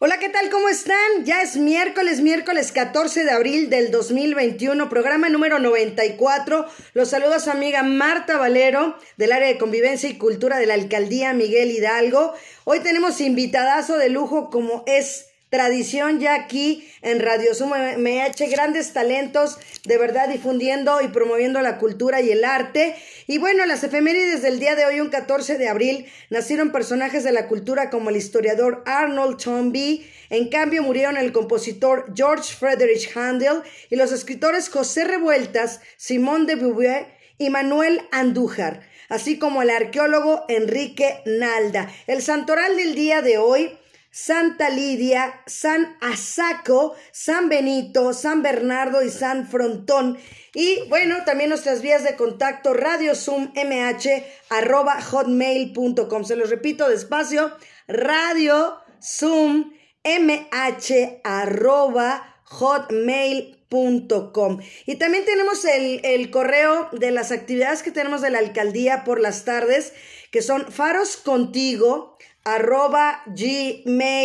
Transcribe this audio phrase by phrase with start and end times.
[0.00, 0.48] Hola, ¿qué tal?
[0.48, 1.24] ¿Cómo están?
[1.24, 6.66] Ya es miércoles, miércoles 14 de abril del 2021, programa número 94.
[6.94, 10.74] Los saludo a su amiga Marta Valero del área de convivencia y cultura de la
[10.74, 12.32] alcaldía Miguel Hidalgo.
[12.62, 18.92] Hoy tenemos invitadazo de lujo como es tradición ya aquí en Radio Sumo MH, grandes
[18.92, 22.94] talentos de verdad difundiendo y promoviendo la cultura y el arte.
[23.26, 27.32] Y bueno, las efemérides del día de hoy, un 14 de abril, nacieron personajes de
[27.32, 33.62] la cultura como el historiador Arnold Toynbee, en cambio murieron el compositor George Friedrich Handel
[33.88, 37.06] y los escritores José Revueltas, Simón de Beauvoir
[37.38, 41.90] y Manuel Andújar, así como el arqueólogo Enrique Nalda.
[42.06, 43.77] El santoral del día de hoy
[44.20, 50.18] Santa Lidia, San Asaco, San Benito, San Bernardo y San Frontón.
[50.54, 54.08] Y bueno, también nuestras vías de contacto radio zoom mh
[54.50, 56.24] arroba hotmail.com.
[56.24, 57.52] Se los repito despacio,
[57.86, 59.70] radio zoom
[60.02, 64.58] mh arroba hotmail.com.
[64.86, 69.20] Y también tenemos el, el correo de las actividades que tenemos de la alcaldía por
[69.20, 69.92] las tardes,
[70.32, 74.22] que son faros contigo arroba gmail.com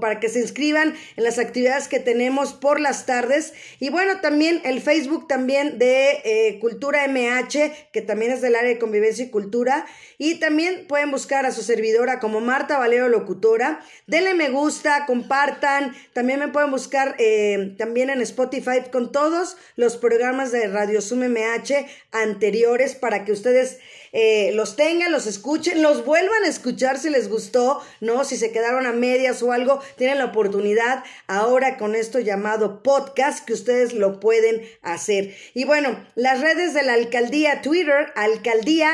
[0.00, 3.52] para que se inscriban en las actividades que tenemos por las tardes.
[3.78, 8.70] Y bueno también el Facebook también de eh, Cultura MH que también es del área
[8.70, 9.86] de convivencia y cultura
[10.18, 15.94] y también pueden buscar a su servidora como Marta Valero Locutora denle me gusta compartan
[16.12, 21.20] también me pueden buscar eh, también en Spotify con todos los programas de Radio Sum
[21.20, 23.78] MH anteriores para que ustedes
[24.18, 28.24] eh, los tengan, los escuchen, los vuelvan a escuchar si les gustó, ¿no?
[28.24, 33.44] Si se quedaron a medias o algo, tienen la oportunidad ahora con esto llamado podcast
[33.44, 35.34] que ustedes lo pueden hacer.
[35.52, 38.90] Y bueno, las redes de la alcaldía Twitter, alcaldía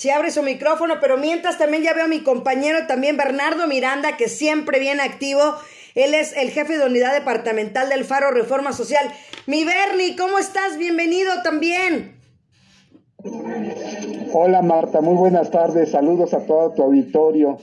[0.00, 4.16] Si abre su micrófono, pero mientras también ya veo a mi compañero también Bernardo Miranda,
[4.16, 5.42] que siempre viene activo.
[5.94, 9.04] Él es el jefe de unidad departamental del Faro Reforma Social.
[9.46, 10.78] Mi Bernie, ¿cómo estás?
[10.78, 12.18] Bienvenido también.
[14.32, 15.90] Hola Marta, muy buenas tardes.
[15.90, 17.58] Saludos a todo tu auditorio.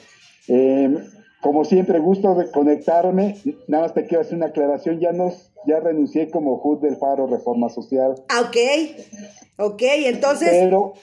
[0.47, 0.95] Eh,
[1.41, 3.37] como siempre, gusto de conectarme.
[3.67, 4.99] Nada más te quiero hacer una aclaración.
[4.99, 8.13] Ya nos, ya renuncié como HUD del Faro Reforma Social.
[8.29, 8.57] Ah, ok.
[9.57, 10.49] Ok, entonces.
[10.51, 10.93] Pero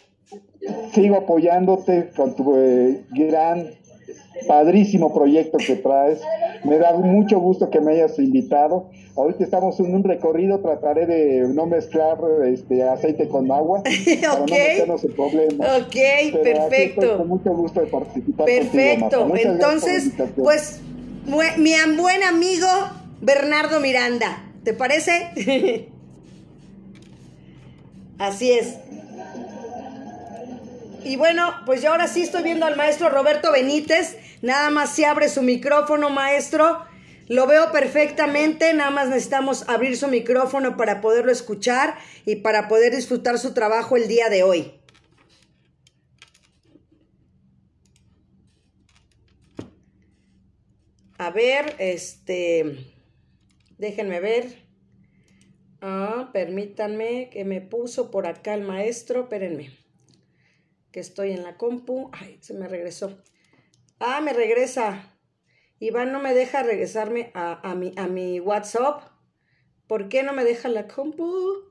[0.92, 3.70] sigo apoyándote con tu eh, gran,
[4.46, 6.20] padrísimo proyecto que traes.
[6.64, 8.90] Me da mucho gusto que me hayas invitado.
[9.16, 13.82] Ahorita estamos en un recorrido, trataré de no mezclar este aceite con agua
[14.22, 15.82] para no meternos en problemas.
[15.82, 15.96] Ok,
[16.42, 17.18] perfecto.
[17.18, 18.46] con mucho gusto de participar.
[18.46, 19.30] Perfecto.
[19.36, 20.80] Entonces, pues,
[21.26, 22.66] mi buen amigo
[23.20, 25.30] Bernardo Miranda, ¿te parece?
[28.18, 28.78] Así es.
[31.04, 34.16] Y bueno, pues yo ahora sí estoy viendo al maestro Roberto Benítez.
[34.40, 36.82] Nada más se abre su micrófono, maestro.
[37.28, 42.94] Lo veo perfectamente, nada más necesitamos abrir su micrófono para poderlo escuchar y para poder
[42.94, 44.72] disfrutar su trabajo el día de hoy.
[51.18, 52.78] A ver, este,
[53.76, 54.64] déjenme ver.
[55.82, 59.83] Ah, permítanme que me puso por acá el maestro, espérenme
[60.94, 62.08] que estoy en la compu.
[62.12, 63.18] Ay, se me regresó.
[63.98, 65.12] Ah, me regresa.
[65.80, 69.02] Iván no me deja regresarme a, mi, a mi WhatsApp.
[69.88, 71.64] ¿Por qué no me deja la compu?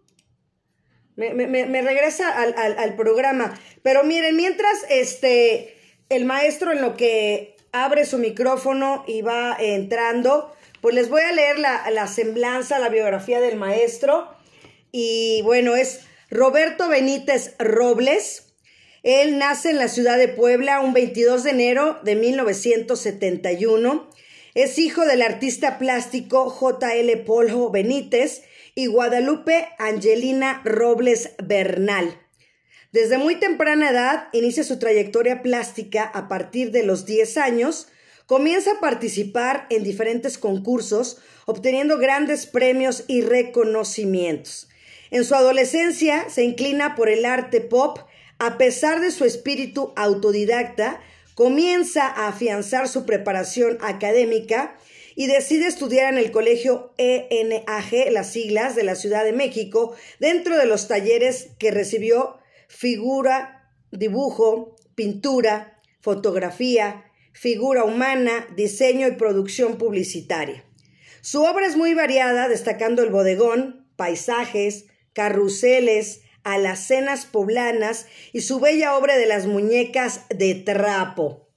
[1.15, 3.57] Me, me, regresa al, al, programa.
[3.81, 5.73] Pero miren, mientras este,
[6.09, 11.31] el maestro en lo que abre su micrófono y va entrando, Pues les voy a
[11.31, 14.35] leer la, la semblanza, la biografía del maestro.
[14.91, 18.52] Y bueno, es Roberto Benítez Robles.
[19.03, 24.09] Él nace en la ciudad de Puebla un 22 de enero de 1971.
[24.53, 27.17] Es hijo del artista plástico J.L.
[27.17, 28.43] Poljo Benítez
[28.75, 32.17] y Guadalupe Angelina Robles Bernal.
[32.93, 37.89] Desde muy temprana edad inicia su trayectoria plástica a partir de los 10 años,
[38.25, 44.69] comienza a participar en diferentes concursos, obteniendo grandes premios y reconocimientos.
[45.11, 47.99] En su adolescencia se inclina por el arte pop,
[48.39, 51.01] a pesar de su espíritu autodidacta,
[51.35, 54.77] comienza a afianzar su preparación académica
[55.15, 60.57] y decide estudiar en el colegio ENAG, las siglas de la Ciudad de México, dentro
[60.57, 62.37] de los talleres que recibió
[62.67, 70.63] figura, dibujo, pintura, fotografía, figura humana, diseño y producción publicitaria.
[71.21, 78.95] Su obra es muy variada, destacando el bodegón, paisajes, carruseles, alacenas poblanas y su bella
[78.95, 81.47] obra de las muñecas de trapo.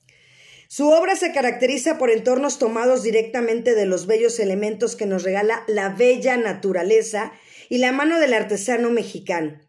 [0.69, 5.63] Su obra se caracteriza por entornos tomados directamente de los bellos elementos que nos regala
[5.69, 7.33] la bella naturaleza
[7.69, 9.61] y la mano del artesano mexicano.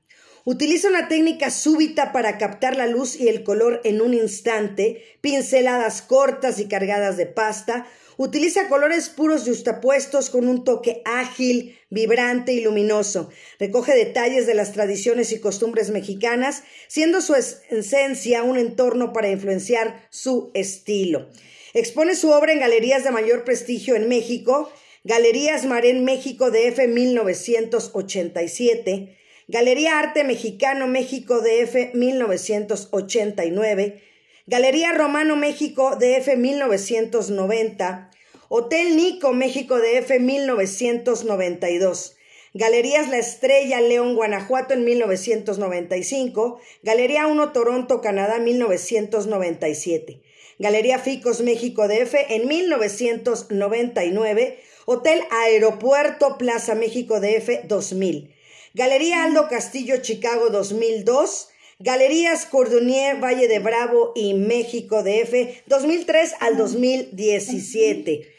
[0.44, 6.02] Utiliza una técnica súbita para captar la luz y el color en un instante, pinceladas
[6.02, 7.86] cortas y cargadas de pasta.
[8.18, 13.30] Utiliza colores puros justapuestos con un toque ágil, vibrante y luminoso.
[13.60, 20.08] Recoge detalles de las tradiciones y costumbres mexicanas, siendo su esencia un entorno para influenciar
[20.10, 21.30] su estilo.
[21.76, 24.72] Expone su obra en galerías de mayor prestigio en México,
[25.04, 29.16] Galerías Marén México de F 1987,
[29.48, 34.02] Galería Arte Mexicano México DF 1989,
[34.48, 38.07] Galería Romano México DF 1990,
[38.50, 42.16] Hotel Nico México DF 1992.
[42.54, 50.22] Galerías La Estrella León Guanajuato en 1995, Galería 1 Toronto Canadá 1997,
[50.60, 58.34] Galería Ficos México DF en 1999, Hotel Aeropuerto Plaza México DF 2000.
[58.74, 61.50] Galería Aldo Castillo Chicago 2002,
[61.80, 68.34] Galerías Cordonier Valle de Bravo y México DF 2003 al 2017.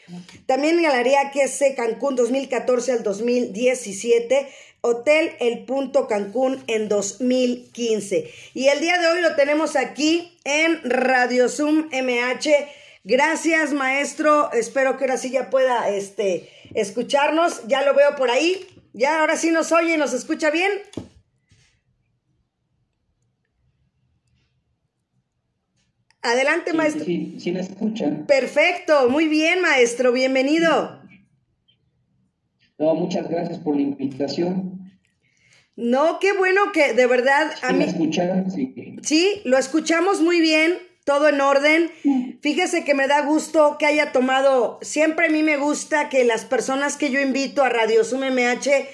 [0.45, 4.49] También Galería QC Cancún 2014 al 2017.
[4.81, 8.29] Hotel El Punto Cancún en 2015.
[8.55, 12.49] Y el día de hoy lo tenemos aquí en Radio Zoom MH.
[13.05, 14.51] Gracias, maestro.
[14.51, 17.67] Espero que ahora sí ya pueda este, escucharnos.
[17.67, 18.67] Ya lo veo por ahí.
[18.91, 20.71] Ya, ahora sí nos oye y nos escucha bien.
[26.29, 27.05] Adelante, maestro.
[27.05, 28.25] Sí, sí, me escuchan.
[28.27, 31.01] Perfecto, muy bien, maestro, bienvenido.
[32.77, 34.91] No, muchas gracias por la invitación.
[35.75, 37.85] No, qué bueno que de verdad a mí.
[38.53, 38.95] Sí.
[39.01, 41.89] Sí, lo escuchamos muy bien, todo en orden.
[42.41, 46.45] Fíjese que me da gusto que haya tomado, siempre a mí me gusta que las
[46.45, 48.87] personas que yo invito a Radio Sum MH,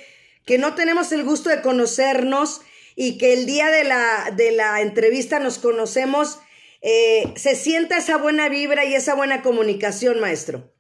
[0.46, 2.62] que no tenemos el gusto de conocernos
[2.96, 6.40] y que el día de la, de la entrevista nos conocemos,
[6.88, 10.72] eh, se sienta esa buena vibra y esa buena comunicación, maestro.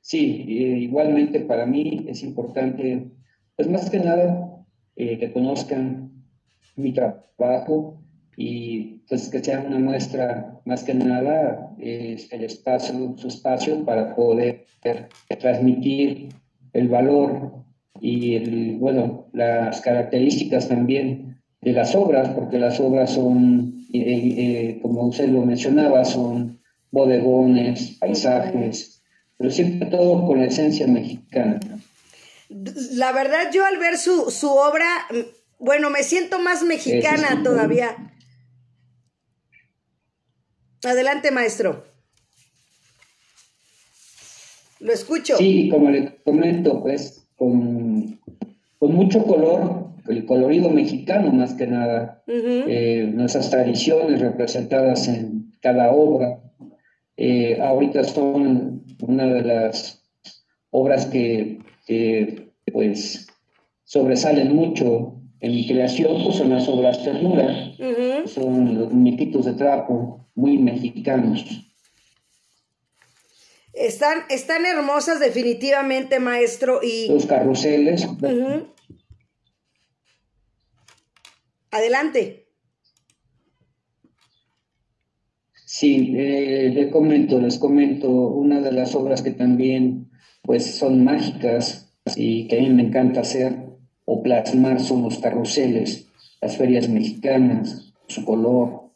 [0.00, 3.10] Sí, eh, igualmente para mí es importante,
[3.54, 4.64] pues más que nada,
[4.96, 6.24] eh, que conozcan
[6.76, 8.02] mi trabajo,
[8.34, 14.14] y pues que sea una muestra más que nada es el espacio, su espacio para
[14.16, 14.64] poder
[15.38, 16.30] transmitir
[16.72, 17.62] el valor
[18.00, 21.31] y el, bueno, las características también
[21.62, 27.96] de las obras, porque las obras son, eh, eh, como usted lo mencionaba, son bodegones,
[27.98, 29.02] paisajes,
[29.38, 31.58] pero siempre todo con la esencia mexicana.
[32.92, 34.86] La verdad, yo al ver su, su obra,
[35.58, 37.96] bueno, me siento más mexicana todavía.
[40.84, 41.84] Adelante, maestro.
[44.80, 45.36] Lo escucho.
[45.36, 48.20] Sí, como le comento, pues con,
[48.80, 56.40] mucho color, el colorido mexicano más que nada, eh, nuestras tradiciones representadas en cada obra.
[57.16, 60.02] Eh, ahorita son una de las
[60.70, 61.58] obras que,
[62.72, 63.26] pues
[63.84, 67.76] sobresalen mucho en mi creación, pues son las obras ternuras,
[68.26, 71.44] son los muñequitos de trapo, muy mexicanos.
[73.72, 76.80] Están, están hermosas definitivamente, maestro.
[76.82, 77.08] Y...
[77.08, 78.06] Los carruseles.
[81.72, 82.48] Adelante.
[85.54, 90.10] Sí, eh, les comento, les comento, una de las obras que también
[90.42, 93.56] pues son mágicas y que a mí me encanta hacer
[94.04, 96.08] o plasmar son los carruseles,
[96.42, 98.90] las ferias mexicanas, su color,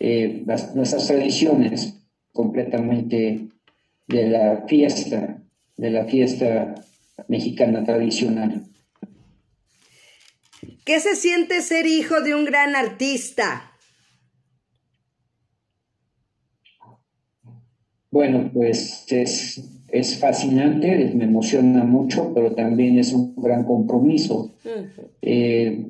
[0.00, 0.42] eh,
[0.74, 1.98] nuestras tradiciones
[2.32, 3.48] completamente
[4.08, 5.42] de la fiesta,
[5.76, 6.76] de la fiesta
[7.28, 8.64] mexicana tradicional.
[10.84, 13.72] ¿Qué se siente ser hijo de un gran artista?
[18.10, 24.54] Bueno, pues es, es fascinante, me emociona mucho, pero también es un gran compromiso.
[25.22, 25.86] Eh,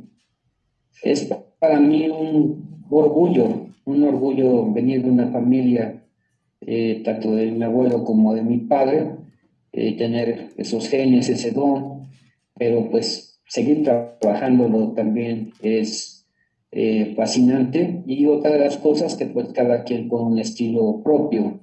[1.03, 6.03] es para mí un orgullo, un orgullo venir de una familia,
[6.61, 9.17] eh, tanto de mi abuelo como de mi padre,
[9.73, 12.09] eh, tener esos genes, ese don,
[12.59, 16.27] pero pues seguir trabajándolo también es
[16.73, 18.03] eh, fascinante.
[18.07, 21.61] Y otra de las cosas que pues cada quien con un estilo propio,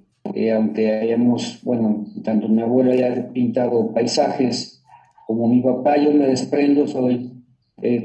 [0.55, 4.83] aunque hayamos, bueno, tanto mi abuelo haya pintado paisajes
[5.27, 7.31] como mi papá, yo me desprendo, soy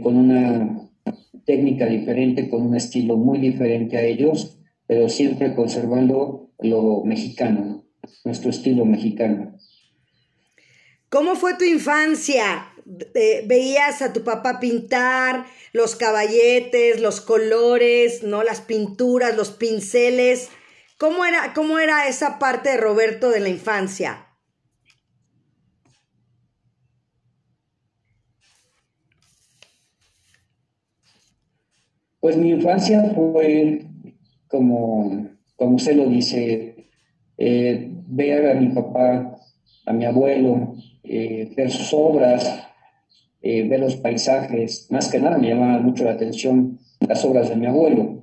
[0.02, 0.88] con una
[1.48, 7.84] técnica diferente, con un estilo muy diferente a ellos, pero siempre conservando lo mexicano,
[8.24, 9.54] nuestro estilo mexicano.
[11.08, 12.66] ¿Cómo fue tu infancia?
[13.44, 18.42] ¿Veías a tu papá pintar los caballetes, los colores, ¿no?
[18.42, 20.48] las pinturas, los pinceles?
[20.96, 24.24] ¿Cómo era, cómo era esa parte de Roberto de la infancia?
[32.20, 33.82] Pues mi infancia fue
[34.48, 36.88] como, como usted lo dice,
[37.36, 39.36] eh, ver a mi papá,
[39.86, 42.67] a mi abuelo, eh, ver sus obras,
[43.42, 44.88] eh, ver los paisajes.
[44.90, 48.22] Más que nada me llamaba mucho la atención las obras de mi abuelo.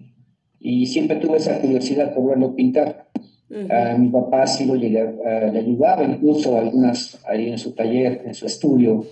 [0.60, 3.08] Y siempre tuve esa curiosidad por verlo pintar.
[3.70, 5.06] A mi papá sí lo llegué,
[5.54, 9.06] le ayudaba incluso algunas ahí en su taller, en su estudio,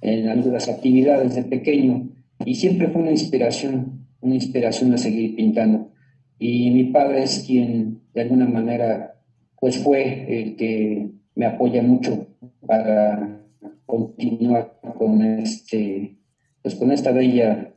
[0.00, 2.08] en algunas actividades de pequeño.
[2.44, 5.90] Y siempre fue una inspiración una inspiración a seguir pintando.
[6.38, 9.20] Y mi padre es quien, de alguna manera,
[9.58, 12.26] pues fue el que me apoya mucho
[12.66, 13.40] para
[13.86, 16.16] continuar con este,
[16.62, 17.74] pues con esta bella,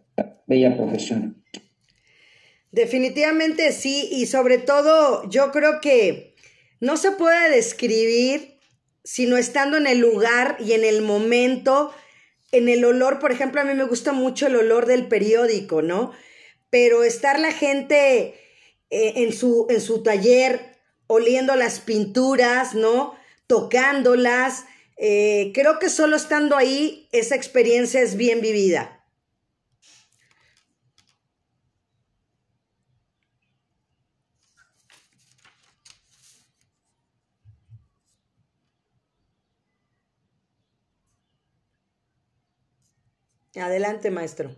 [0.48, 1.44] bella profesión.
[2.72, 6.36] Definitivamente sí, y sobre todo yo creo que
[6.80, 8.60] no se puede describir
[9.04, 11.92] sino estando en el lugar y en el momento,
[12.52, 16.12] en el olor, por ejemplo, a mí me gusta mucho el olor del periódico, ¿no?
[16.70, 18.36] pero estar la gente
[18.90, 20.78] eh, en, su, en su taller
[21.08, 23.16] oliendo las pinturas, ¿no?
[23.48, 24.66] Tocándolas.
[25.02, 29.02] Eh, creo que solo estando ahí esa experiencia es bien vivida.
[43.56, 44.56] Adelante, maestro.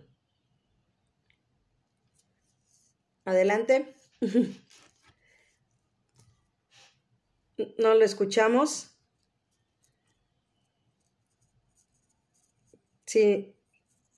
[3.24, 3.94] Adelante.
[7.78, 8.91] No lo escuchamos.
[13.12, 13.54] Sí.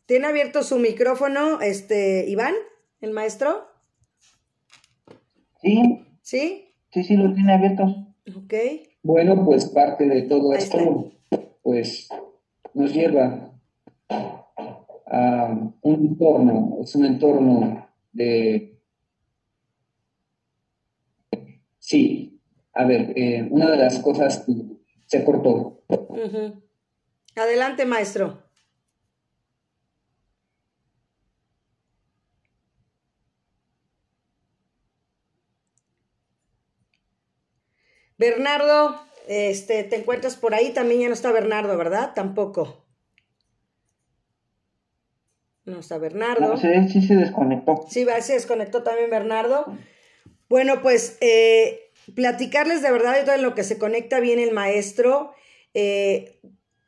[0.07, 2.55] ¿Tiene abierto su micrófono, este, Iván,
[3.01, 3.67] el maestro?
[5.61, 6.07] Sí.
[6.23, 6.69] ¿Sí?
[6.93, 7.83] Sí, sí, lo tiene abierto.
[8.37, 8.55] Ok.
[9.03, 11.11] Bueno, pues parte de todo esto,
[11.63, 12.09] pues
[12.73, 13.53] nos lleva
[15.07, 18.79] a un entorno, es un entorno de
[21.81, 22.41] Sí,
[22.73, 24.47] a ver, eh, una de las cosas
[25.07, 25.83] se cortó.
[27.35, 28.44] Adelante, maestro.
[38.19, 42.13] Bernardo, este, te encuentras por ahí, también ya no está Bernardo, ¿verdad?
[42.15, 42.85] Tampoco.
[45.65, 46.49] No está Bernardo.
[46.49, 47.87] No sé, sí se desconectó.
[47.89, 49.67] Sí, se desconectó también Bernardo.
[50.49, 54.53] Bueno, pues eh, platicarles de verdad de todo en lo que se conecta bien el
[54.53, 55.33] maestro.
[55.73, 56.39] Eh,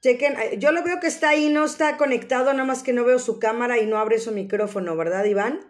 [0.02, 3.18] chequen, yo lo veo que está ahí, no está conectado, nada más que no veo
[3.18, 5.60] su cámara y no abre su micrófono, ¿verdad, Iván?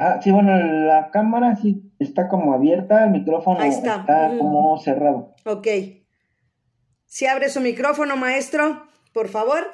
[0.00, 4.04] Ah, sí, bueno, la cámara sí está como abierta, el micrófono está,
[4.38, 5.34] como cerrado.
[5.44, 5.66] Ok.
[7.04, 9.66] Si abre su micrófono, maestro, por favor.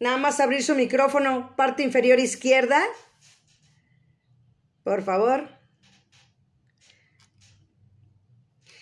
[0.00, 2.80] Nada más abrir su micrófono, parte inferior izquierda.
[4.82, 5.50] Por favor.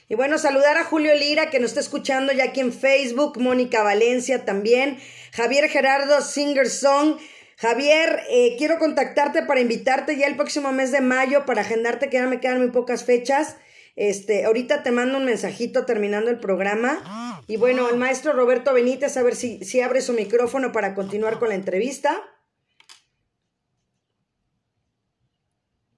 [0.08, 3.82] Y bueno, saludar a Julio Lira que nos está escuchando ya aquí en Facebook, Mónica
[3.82, 4.98] Valencia también,
[5.32, 7.16] Javier Gerardo Singer Song,
[7.56, 12.18] Javier, eh, quiero contactarte para invitarte ya el próximo mes de mayo para agendarte, que
[12.18, 13.56] ya me quedan muy pocas fechas.
[13.96, 17.42] Este, ahorita te mando un mensajito terminando el programa.
[17.46, 21.38] Y bueno, el maestro Roberto Benítez, a ver si, si abre su micrófono para continuar
[21.38, 22.22] con la entrevista.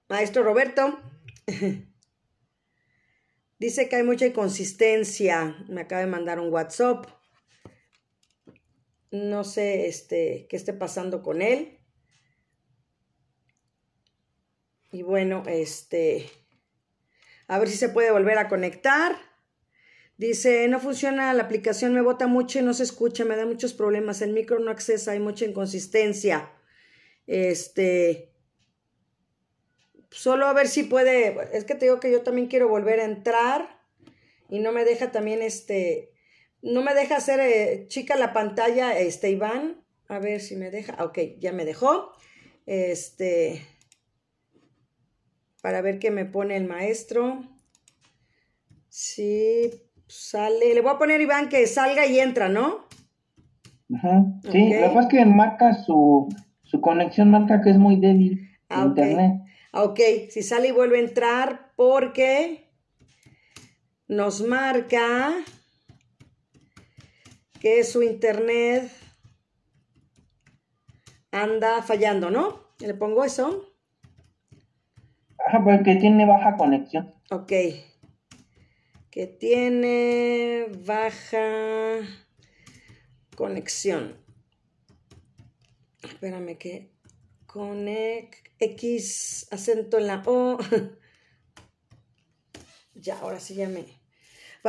[0.07, 0.97] Maestro Roberto.
[3.59, 5.57] Dice que hay mucha inconsistencia.
[5.67, 7.18] Me acaba de mandar un WhatsApp.
[9.11, 11.79] No sé este, qué esté pasando con él.
[14.91, 16.29] Y bueno, este,
[17.47, 19.17] a ver si se puede volver a conectar.
[20.17, 23.73] Dice, no funciona la aplicación, me bota mucho y no se escucha, me da muchos
[23.73, 24.21] problemas.
[24.21, 26.51] El micro no accesa, hay mucha inconsistencia.
[27.25, 28.33] Este,
[30.11, 33.05] solo a ver si puede, es que te digo que yo también quiero volver a
[33.05, 33.79] entrar
[34.49, 36.11] y no me deja también este,
[36.61, 41.03] no me deja hacer eh, chica la pantalla, este Iván, a ver si me deja,
[41.03, 42.11] ok, ya me dejó,
[42.65, 43.61] este,
[45.61, 47.43] para ver qué me pone el maestro,
[48.89, 49.71] sí,
[50.07, 52.87] sale, le voy a poner Iván que salga y entra, ¿no?
[53.95, 54.25] Ajá.
[54.51, 56.29] Sí, lo que pasa es que marca su,
[56.63, 58.49] su conexión, marca que es muy débil.
[58.69, 59.41] Ah, internet.
[59.73, 59.99] Ok,
[60.29, 62.69] si sale y vuelve a entrar porque
[64.07, 65.33] nos marca
[67.59, 68.91] que su internet
[71.31, 72.69] anda fallando, ¿no?
[72.79, 73.73] Le pongo eso.
[75.45, 77.13] Ajá, porque tiene baja conexión.
[77.31, 77.51] Ok.
[79.11, 81.99] Que tiene baja
[83.35, 84.15] conexión.
[86.03, 86.93] Espérame que
[87.45, 90.57] conect X, acento en la O.
[92.93, 93.98] ya, ahora sí ya me...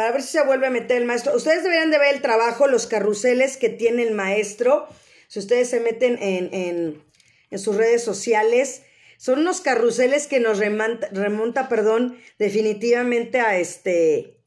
[0.01, 1.37] Para ver si se vuelve a meter el maestro.
[1.37, 4.89] Ustedes deberían de ver el trabajo, los carruseles que tiene el maestro.
[5.29, 7.03] Si ustedes se meten en,
[7.51, 8.81] en, sus redes sociales,
[9.19, 14.39] son unos carruseles que nos remonta, remonta, perdón, definitivamente a este,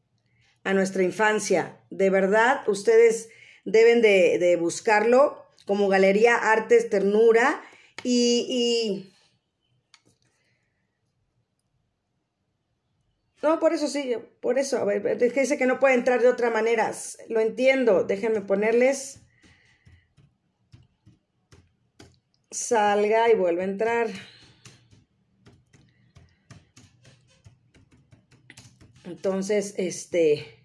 [0.64, 1.78] a nuestra infancia.
[1.92, 3.30] De verdad, ustedes
[3.64, 7.62] deben de, de buscarlo como Galería Artes Ternura
[8.04, 9.13] y,
[13.44, 14.78] No, por eso sí, por eso.
[14.78, 16.94] A ver, dice que no puede entrar de otra manera.
[17.28, 18.06] Lo entiendo.
[18.06, 19.20] Déjenme ponerles.
[22.50, 24.08] Salga y vuelve a entrar.
[29.04, 30.64] Entonces, este.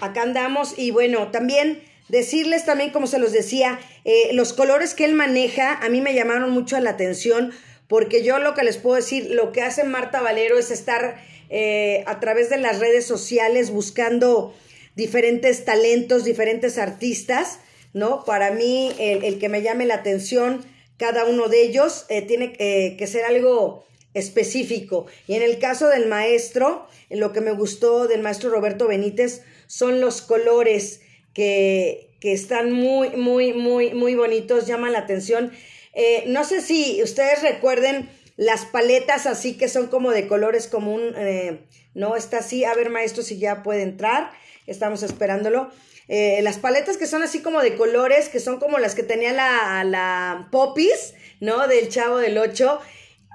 [0.00, 0.78] Acá andamos.
[0.78, 5.74] Y bueno, también decirles también, como se los decía, eh, los colores que él maneja
[5.74, 7.52] a mí me llamaron mucho la atención
[7.88, 11.16] porque yo lo que les puedo decir, lo que hace Marta Valero es estar
[11.50, 14.54] eh, a través de las redes sociales buscando
[14.96, 17.60] diferentes talentos, diferentes artistas,
[17.92, 18.24] ¿no?
[18.24, 20.64] Para mí, el, que me llame la atención,
[20.96, 25.06] cada uno de ellos, eh, tiene eh, que ser algo específico.
[25.28, 30.00] Y en el caso del maestro, lo que me gustó del maestro Roberto Benítez son
[30.00, 31.02] los colores
[31.34, 35.52] que, que están muy, muy, muy, muy bonitos, llaman la atención.
[35.96, 41.00] Eh, no sé si ustedes recuerden las paletas así que son como de colores común.
[41.16, 42.64] Eh, no está así.
[42.64, 44.30] A ver, maestro, si ya puede entrar.
[44.66, 45.70] Estamos esperándolo.
[46.08, 49.32] Eh, las paletas que son así como de colores, que son como las que tenía
[49.32, 51.66] la, la Popis, ¿no?
[51.66, 52.78] Del Chavo del 8.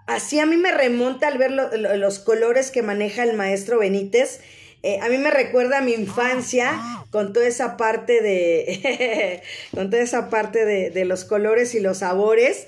[0.05, 4.41] Así a mí me remonta al ver los colores que maneja el maestro Benítez.
[5.01, 6.79] A mí me recuerda a mi infancia
[7.11, 9.43] con toda esa parte de,
[9.75, 12.67] con toda esa parte de, los colores y los sabores.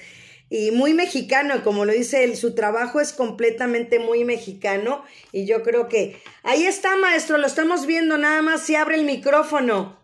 [0.49, 5.03] Y muy mexicano, como lo dice él, su trabajo es completamente muy mexicano.
[5.31, 9.05] Y yo creo que ahí está, maestro, lo estamos viendo, nada más si abre el
[9.05, 9.97] micrófono.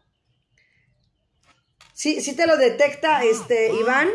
[1.94, 4.08] ¿Sí, sí te lo detecta, este, Iván?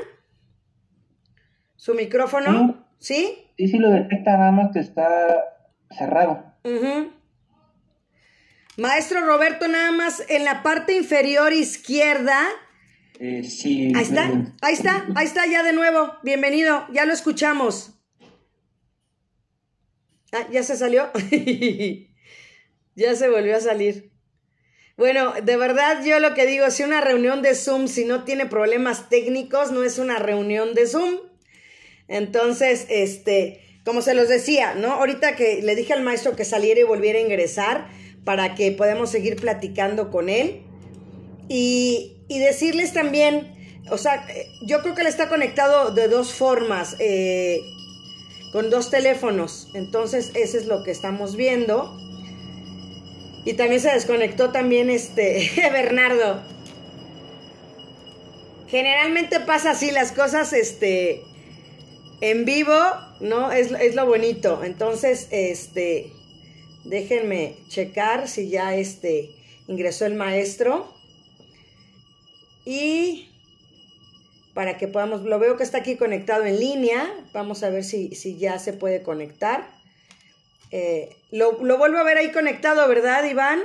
[1.76, 2.84] ¿Su micrófono?
[2.98, 3.46] ¿Sí?
[3.56, 5.44] Sí, sí lo detecta, nada más que está
[5.90, 6.42] cerrado.
[8.76, 12.44] Maestro Roberto, nada más en la parte inferior izquierda.
[13.20, 13.92] Eh, sí.
[13.94, 16.12] Ahí está, ahí está, ahí está ya de nuevo.
[16.24, 17.92] Bienvenido, ya lo escuchamos.
[20.32, 21.10] Ah, ya se salió.
[22.96, 24.10] ya se volvió a salir.
[24.96, 28.46] Bueno, de verdad yo lo que digo, si una reunión de Zoom, si no tiene
[28.46, 31.20] problemas técnicos, no es una reunión de Zoom.
[32.08, 34.94] Entonces, este, como se los decía, ¿no?
[34.94, 37.88] Ahorita que le dije al maestro que saliera y volviera a ingresar,
[38.24, 40.62] para que podamos seguir platicando con él.
[41.48, 43.54] Y, decirles también,
[43.90, 44.26] o sea,
[44.66, 47.60] yo creo que él está conectado de dos formas, eh,
[48.52, 49.68] con dos teléfonos.
[49.74, 51.96] Entonces, eso es lo que estamos viendo.
[53.44, 56.42] Y también se desconectó también este Bernardo.
[58.68, 61.22] Generalmente pasa así las cosas, este,
[62.20, 62.74] en vivo,
[63.20, 63.52] ¿no?
[63.52, 64.64] Es, es lo bonito.
[64.64, 66.10] Entonces, este,
[66.84, 69.30] déjenme checar si ya, este,
[69.66, 70.92] ingresó el maestro.
[72.64, 73.28] Y
[74.54, 77.12] para que podamos, lo veo que está aquí conectado en línea.
[77.32, 79.68] Vamos a ver si, si ya se puede conectar.
[80.70, 83.60] Eh, lo, lo, vuelvo a ver ahí conectado, ¿verdad, Iván?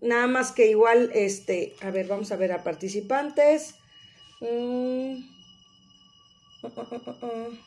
[0.00, 3.74] Nada más que igual, este, a ver, vamos a ver a participantes.
[4.40, 5.36] Mm.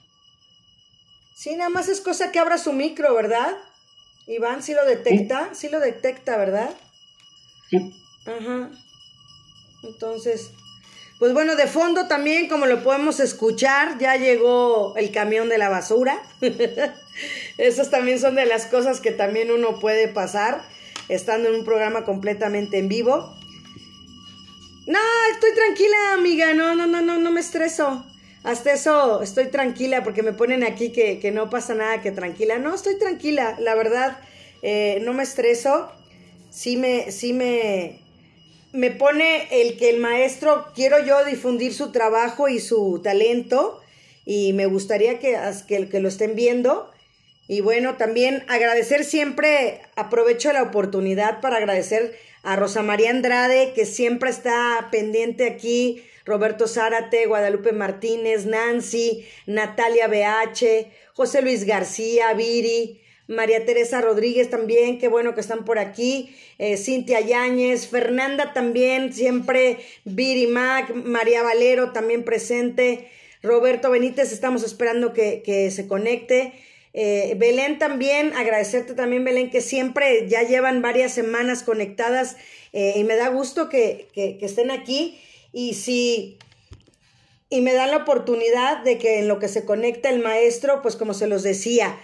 [1.40, 3.56] Sí, nada más es cosa que abra su micro, ¿verdad?
[4.30, 6.70] Iván, sí lo detecta, sí, lo detecta, ¿verdad?
[7.68, 7.94] Sí.
[8.28, 8.70] Ajá.
[9.82, 10.52] Entonces,
[11.18, 15.70] pues bueno, de fondo también, como lo podemos escuchar, ya llegó el camión de la
[15.70, 16.22] basura.
[17.58, 20.62] Esas también son de las cosas que también uno puede pasar
[21.08, 23.36] estando en un programa completamente en vivo.
[24.86, 25.00] No,
[25.34, 26.54] estoy tranquila, amiga.
[26.54, 28.06] No, no, no, no, no me estreso.
[28.44, 32.58] Hasta eso estoy tranquila porque me ponen aquí que, que no pasa nada, que tranquila.
[32.58, 33.58] No, estoy tranquila.
[33.60, 34.20] La verdad,
[34.62, 35.92] eh, no me estreso.
[36.50, 38.00] Sí me, sí me,
[38.72, 43.82] me pone el que el maestro, quiero yo difundir su trabajo y su talento
[44.26, 46.92] y me gustaría que, que, que lo estén viendo.
[47.48, 53.86] Y bueno, también agradecer siempre, aprovecho la oportunidad para agradecer a Rosa María Andrade, que
[53.88, 63.02] siempre está pendiente aquí, Roberto Zárate, Guadalupe Martínez, Nancy, Natalia BH, José Luis García, Viri,
[63.28, 69.12] María Teresa Rodríguez también, qué bueno que están por aquí, eh, Cintia Yáñez, Fernanda también,
[69.12, 73.10] siempre, Viri Mac, María Valero también presente,
[73.42, 76.54] Roberto Benítez, estamos esperando que, se conecte.
[76.94, 82.36] Eh, Belén también, agradecerte también Belén, que siempre ya llevan varias semanas conectadas
[82.74, 84.08] eh, y me da gusto que,
[84.42, 85.20] estén aquí
[85.52, 86.38] y si
[87.50, 90.96] y me dan la oportunidad de que en lo que se conecta el maestro, pues
[90.96, 92.00] como se los decía,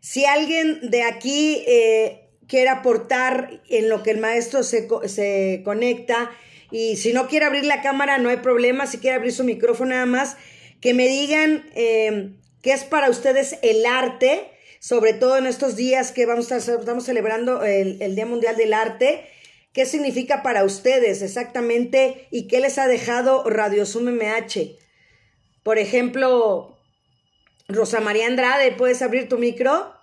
[0.00, 6.30] si alguien de aquí eh, quiere aportar en lo que el maestro se, se conecta
[6.70, 9.90] y si no quiere abrir la cámara no hay problema, si quiere abrir su micrófono
[9.90, 10.36] nada más,
[10.80, 11.64] que me digan
[12.62, 14.44] ¿Qué es para ustedes el arte?
[14.78, 19.26] Sobre todo en estos días que vamos a estamos celebrando el, Día Mundial del Arte.
[19.72, 24.76] ¿Qué significa para ustedes exactamente y qué les ha dejado Radio Sum MH?
[25.62, 26.76] Por ejemplo,
[27.68, 29.94] Rosa María Andrade, ¿puedes abrir tu micro?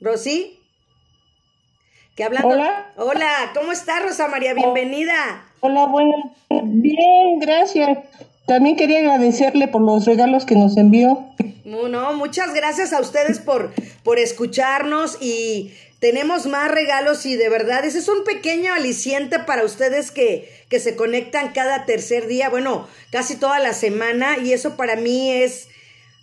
[0.00, 0.58] Rosy.
[2.16, 2.48] ¿Qué hablando?
[2.48, 2.92] Hola.
[2.96, 4.52] Hola, ¿cómo está Rosa María?
[4.52, 5.46] Bienvenida.
[5.60, 6.34] Hola, bueno.
[6.50, 7.98] Bien, gracias.
[8.46, 11.24] También quería agradecerle por los regalos que nos envió.
[11.64, 17.84] No, muchas gracias a ustedes por, por escucharnos y tenemos más regalos y de verdad
[17.84, 22.88] ese es un pequeño aliciente para ustedes que, que se conectan cada tercer día, bueno,
[23.12, 25.68] casi toda la semana y eso para mí es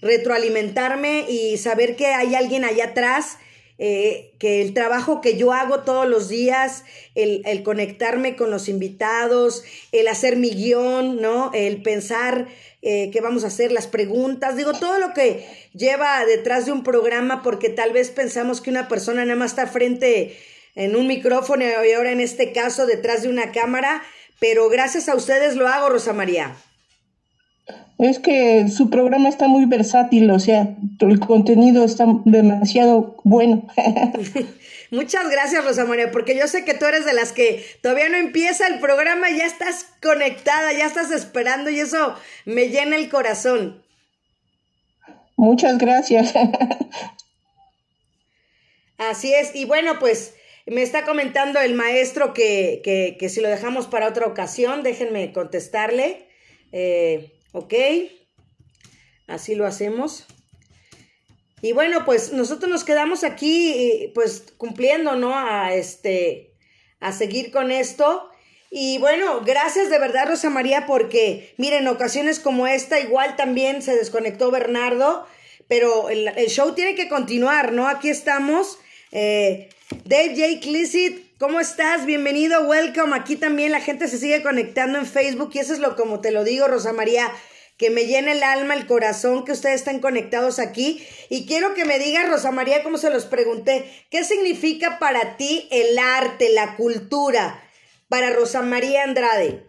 [0.01, 3.37] retroalimentarme y saber que hay alguien allá atrás
[3.81, 6.83] eh, que el trabajo que yo hago todos los días,
[7.15, 9.63] el, conectarme con los invitados,
[9.93, 11.51] el hacer mi guion, ¿no?
[11.53, 12.49] El pensar
[12.81, 16.83] eh, qué vamos a hacer, las preguntas, digo, todo lo que lleva detrás de un
[16.83, 20.37] programa, porque tal vez pensamos que una persona nada más está frente
[20.75, 24.03] en un micrófono y ahora en este caso detrás de una cámara,
[24.39, 26.53] pero gracias a ustedes lo hago, Rosa María.
[27.99, 33.67] Es que su programa está muy versátil, o sea, el contenido está demasiado bueno.
[34.91, 38.15] Muchas gracias, Rosa María, porque yo sé que tú eres de las que todavía no
[38.15, 43.83] empieza el programa, ya estás conectada, ya estás esperando y eso me llena el corazón.
[45.35, 46.33] Muchas gracias.
[48.97, 50.35] Así es, y bueno, pues
[50.65, 55.33] me está comentando el maestro que, que, que si lo dejamos para otra ocasión, déjenme
[55.33, 56.27] contestarle.
[56.71, 57.73] Eh, ¿Ok?
[59.27, 60.25] Así lo hacemos.
[61.61, 65.37] Y bueno, pues nosotros nos quedamos aquí, pues cumpliendo, ¿no?
[65.37, 66.53] A este,
[66.99, 68.29] a seguir con esto.
[68.71, 73.95] Y bueno, gracias de verdad, Rosa María, porque miren, ocasiones como esta, igual también se
[73.95, 75.25] desconectó Bernardo,
[75.67, 77.87] pero el, show tiene que continuar, ¿no?
[77.87, 78.79] Aquí estamos.
[79.11, 79.69] Eh,
[80.05, 80.59] Dave J.
[80.61, 82.05] Clissit, ¿cómo estás?
[82.05, 83.15] Bienvenido, welcome.
[83.15, 86.31] Aquí también la gente se sigue conectando en Facebook y eso es lo como te
[86.31, 87.31] lo digo, Rosa María,
[87.77, 91.01] que me llene el alma, el corazón, que ustedes estén conectados aquí.
[91.29, 95.69] Y quiero que me diga, Rosa María, como se los pregunté, ¿qué significa para ti
[95.71, 97.63] el arte, la cultura?
[98.09, 99.65] Para Rosa María Andrade.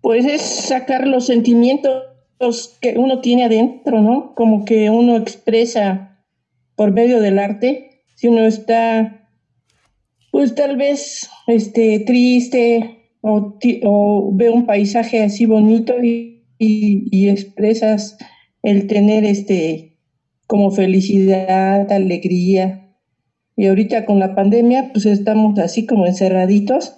[0.00, 2.15] Pues es sacar los sentimientos
[2.80, 4.34] que uno tiene adentro, ¿no?
[4.34, 6.22] Como que uno expresa
[6.74, 9.28] por medio del arte si uno está,
[10.32, 18.16] pues tal vez, este, triste o, ve un paisaje así bonito y, y, expresas
[18.62, 19.98] el tener este,
[20.46, 22.96] como felicidad, alegría.
[23.54, 26.94] Y ahorita con la pandemia, pues estamos así como encerraditos,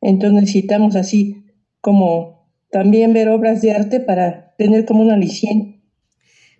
[0.00, 1.44] entonces necesitamos así
[1.80, 2.39] como
[2.70, 5.80] también ver obras de arte para tener como una aliciente.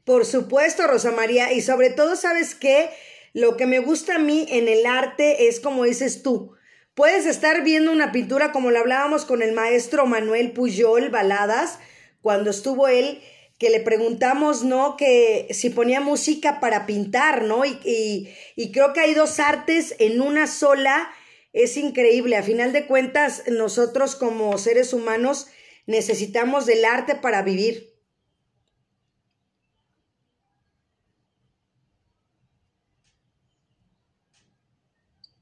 [0.04, 2.90] Por supuesto, Rosa María, y sobre todo, ¿sabes qué?
[3.32, 6.54] Lo que me gusta a mí en el arte es como dices tú.
[6.94, 11.78] Puedes estar viendo una pintura como lo hablábamos con el maestro Manuel Puyol, Baladas,
[12.22, 13.20] cuando estuvo él,
[13.58, 14.96] que le preguntamos, ¿no?
[14.96, 17.64] Que si ponía música para pintar, ¿no?
[17.64, 21.08] Y, y, y creo que hay dos artes en una sola.
[21.52, 22.36] Es increíble.
[22.36, 25.48] A final de cuentas, nosotros como seres humanos
[25.90, 27.90] necesitamos del arte para vivir.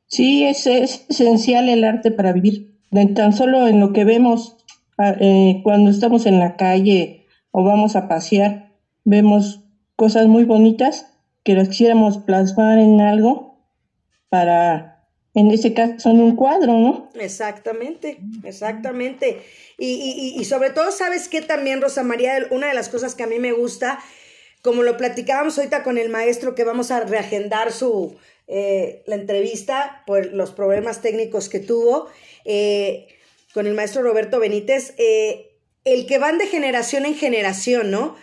[0.06, 2.80] Sí, es, esencial el arte para vivir.
[3.14, 4.56] Tan solo en lo que vemos
[4.96, 8.72] ah, eh, cuando estamos en la calle o vamos a pasear,
[9.04, 9.60] vemos
[9.96, 11.06] cosas muy bonitas
[11.44, 13.58] que las quisiéramos plasmar en algo
[14.30, 14.87] para,
[15.38, 17.10] en este caso, en un cuadro, ¿no?
[17.14, 19.40] Exactamente, exactamente.
[19.78, 22.46] Y, y, y sobre todo, ¿sabes qué también, Rosa María?
[22.50, 24.00] Una de las cosas que a mí me gusta,
[24.62, 28.16] como lo platicábamos ahorita con el maestro, que vamos a reagendar su,
[28.48, 32.08] eh, la entrevista por los problemas técnicos que tuvo
[32.46, 33.06] eh,
[33.52, 35.50] con el maestro Roberto Benítez, eh,
[35.84, 38.16] el que van de generación en generación, ¿no?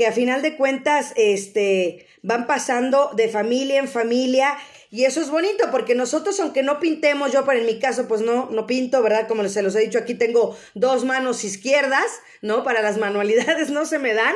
[0.00, 4.56] Que a final de cuentas este, van pasando de familia en familia
[4.90, 8.22] y eso es bonito porque nosotros, aunque no pintemos, yo, para en mi caso, pues
[8.22, 9.28] no, no pinto, ¿verdad?
[9.28, 12.06] Como se los he dicho, aquí tengo dos manos izquierdas,
[12.40, 12.64] ¿no?
[12.64, 14.34] Para las manualidades no se me dan.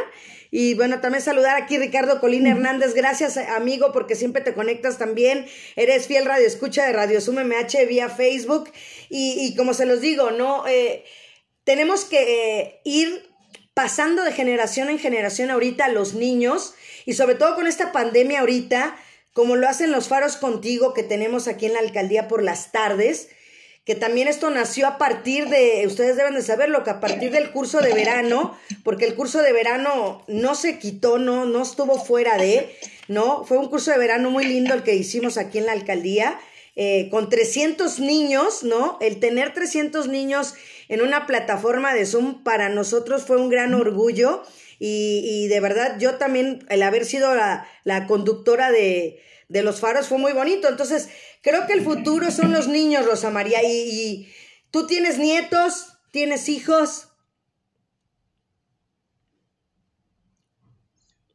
[0.51, 2.93] Y bueno, también saludar aquí Ricardo Colín Hernández.
[2.93, 5.47] Gracias, amigo, porque siempre te conectas también.
[5.77, 8.71] Eres fiel radio escucha de Radio Sum MH vía Facebook.
[9.09, 10.67] Y, como se los digo, ¿no?
[10.67, 11.07] Eh,
[11.65, 13.34] tenemos que eh, ir
[13.75, 16.75] pasando de generación en generación ahorita los niños.
[17.05, 18.97] Y sobre todo con esta pandemia ahorita,
[19.33, 23.29] como lo hacen los faros contigo que tenemos aquí en la alcaldía por las tardes
[23.85, 27.51] que también esto nació a partir de, ustedes deben de saberlo, que a partir del
[27.51, 32.39] curso de verano, porque el curso de verano no se quitó, no, no estuvo fuera
[32.39, 32.75] de,
[33.09, 33.45] ¿no?
[33.45, 36.41] Fue un curso de verano muy lindo el que hicimos aquí en la alcaldía,
[36.77, 38.97] eh, con 300 niños, ¿no?
[39.03, 40.55] El tener 300 niños
[40.89, 44.43] en una plataforma de Zoom para nosotros fue un gran orgullo
[44.79, 49.81] y, y de verdad yo también, el haber sido la, la conductora de, de los
[49.81, 50.69] faros fue muy bonito.
[50.69, 51.09] Entonces,
[51.43, 53.61] creo que el futuro son los niños, Rosa María.
[53.63, 54.29] Y,
[54.71, 57.09] tú tienes nietos, tienes hijos.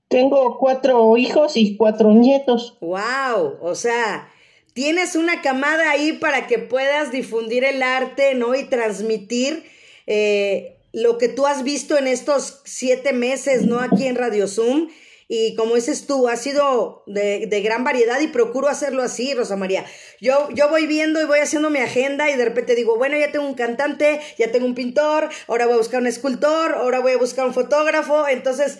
[0.08, 2.78] Tengo cuatro hijos y cuatro nietos.
[2.82, 3.60] ¡Wow!
[3.62, 4.30] O sea,
[4.74, 8.56] tienes una camada ahí para que puedas difundir el arte, ¿no?
[8.56, 9.64] Y transmitir
[10.08, 13.80] eh, lo que tú has visto en estos siete meses, ¿no?
[13.80, 14.90] Aquí en Radio Zoom
[15.32, 19.86] y como dices tú, ha sido de, gran variedad y procuro hacerlo así, Rosa María.
[20.20, 23.32] Yo, yo voy viendo y voy haciendo mi agenda y de repente digo, bueno, ya
[23.32, 27.12] tengo un cantante, ya tengo un pintor, ahora voy a buscar un escultor, ahora voy
[27.12, 28.28] a buscar un fotógrafo.
[28.28, 28.80] Entonces,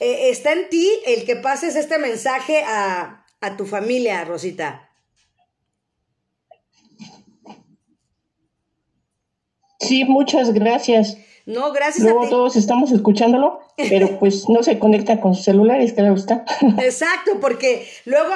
[0.00, 4.91] eh, está en ti el que pases este mensaje a, a tu familia, Rosita.
[9.82, 11.18] Sí, muchas gracias.
[11.44, 16.14] No, gracias Luego todos estamos escuchándolo, pero pues no se conecta con sus celulares, claro
[16.16, 16.44] está.
[16.80, 18.32] Exacto, porque luego,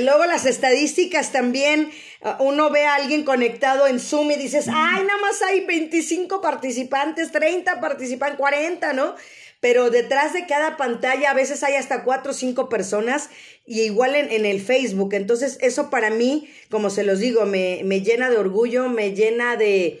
[0.00, 1.90] luego las estadísticas también,
[2.38, 7.30] uno ve a alguien conectado en Zoom y dices, ay, nada más hay 25 participantes,
[7.30, 9.14] 30 participan, 40, ¿no?
[9.60, 13.28] Pero detrás de cada pantalla a veces hay hasta 4 o 5 personas
[13.66, 15.12] y igual en, en, el Facebook.
[15.12, 19.56] Entonces eso para mí, como se los digo, me, me llena de orgullo, me llena
[19.56, 20.00] de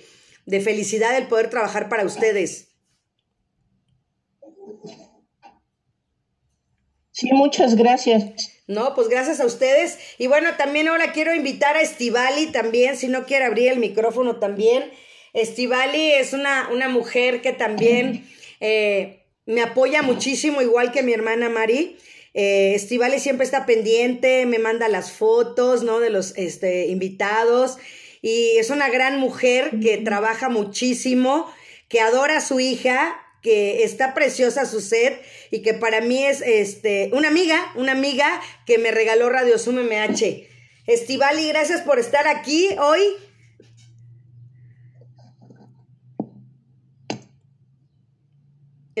[0.50, 2.68] de felicidad el poder trabajar para ustedes.
[7.12, 8.24] Sí, muchas gracias.
[8.66, 9.98] No, pues gracias a ustedes.
[10.18, 14.36] Y bueno, también ahora quiero invitar a Estivali también, si no quiere abrir el micrófono
[14.36, 14.90] también.
[15.32, 18.26] Estivali es una, una mujer que también
[18.58, 21.96] eh, me apoya muchísimo, igual que mi hermana Mari.
[22.34, 26.00] Eh, Estivali siempre está pendiente, me manda las fotos, ¿no?
[26.00, 27.78] De los este, invitados
[28.22, 31.50] y es una gran mujer que trabaja muchísimo,
[31.88, 36.42] que adora a su hija, que está preciosa su set y que para mí es
[36.42, 40.46] este una amiga, una amiga que me regaló Radio Zoom MH.
[40.86, 43.00] Estivali, gracias por estar aquí hoy.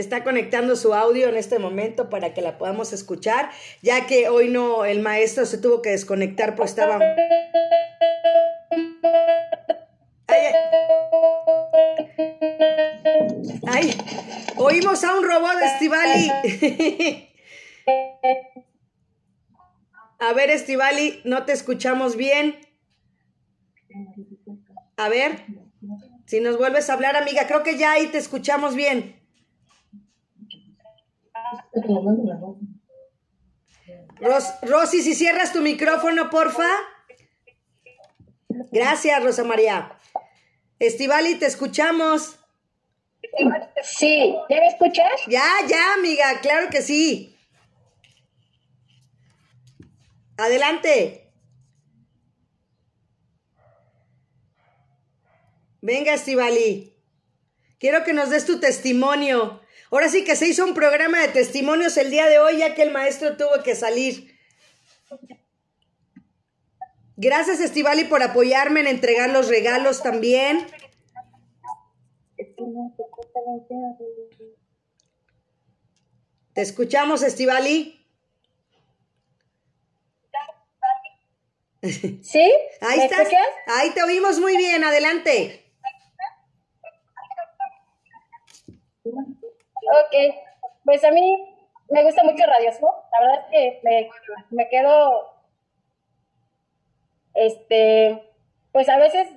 [0.00, 3.50] Está conectando su audio en este momento para que la podamos escuchar,
[3.82, 6.98] ya que hoy no, el maestro se tuvo que desconectar, pues estaba...
[13.66, 13.94] Ay,
[14.56, 17.26] oímos a un robot Estivali.
[20.20, 22.58] A ver, Estivali, no te escuchamos bien.
[24.98, 25.46] A ver,
[26.26, 29.19] si nos vuelves a hablar, amiga, creo que ya ahí te escuchamos bien.
[34.62, 36.68] Rosy, si cierras tu micrófono, porfa.
[38.70, 39.96] Gracias, Rosa María.
[40.78, 42.38] Estivali, te escuchamos.
[43.82, 45.20] Sí, ¿ya me escuchas?
[45.26, 47.36] Ya, ya, amiga, claro que sí.
[50.36, 51.32] Adelante.
[55.82, 56.94] Venga, Estivali.
[57.78, 59.60] Quiero que nos des tu testimonio.
[59.90, 62.82] Ahora sí que se hizo un programa de testimonios el día de hoy, ya que
[62.82, 64.38] el maestro tuvo que salir.
[67.16, 70.66] Gracias, Estivali, por apoyarme en entregar los regalos también.
[76.54, 78.06] Te escuchamos, Estivali.
[81.82, 82.52] ¿Sí?
[82.80, 83.28] Ahí estás.
[83.66, 84.84] Ahí te oímos muy bien.
[84.84, 85.64] Adelante.
[89.90, 90.34] Ok.
[90.84, 91.36] Pues a mí
[91.90, 94.10] me gusta mucho Radio La verdad es que me,
[94.50, 95.34] me quedo,
[97.34, 98.22] este,
[98.72, 99.28] pues a veces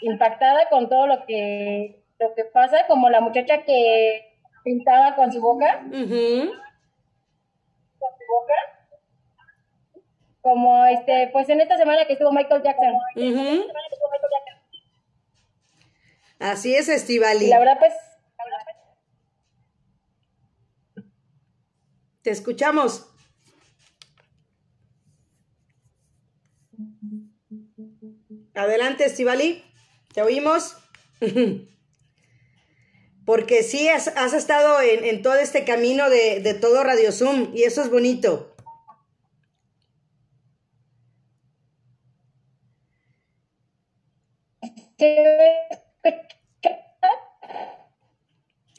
[0.00, 5.40] impactada con todo lo que, lo que pasa, como la muchacha que pintaba con su
[5.40, 5.84] boca.
[7.98, 8.54] Con su boca
[10.46, 12.94] como este, pues en esta semana que estuvo Michael Jackson.
[16.38, 17.48] Así es, Estivali.
[17.48, 17.92] la verdad, pues.
[22.26, 23.06] Te escuchamos.
[28.52, 29.62] Adelante, Estivali.
[30.12, 30.76] Te oímos.
[33.24, 37.80] Porque sí, has, estado en, todo este camino de, de todo Radio Zoom y eso
[37.82, 38.56] es bonito.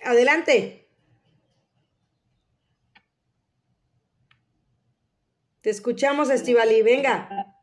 [0.03, 0.86] Adelante.
[5.67, 6.81] Te escuchamos, Estivali.
[6.81, 7.53] Venga.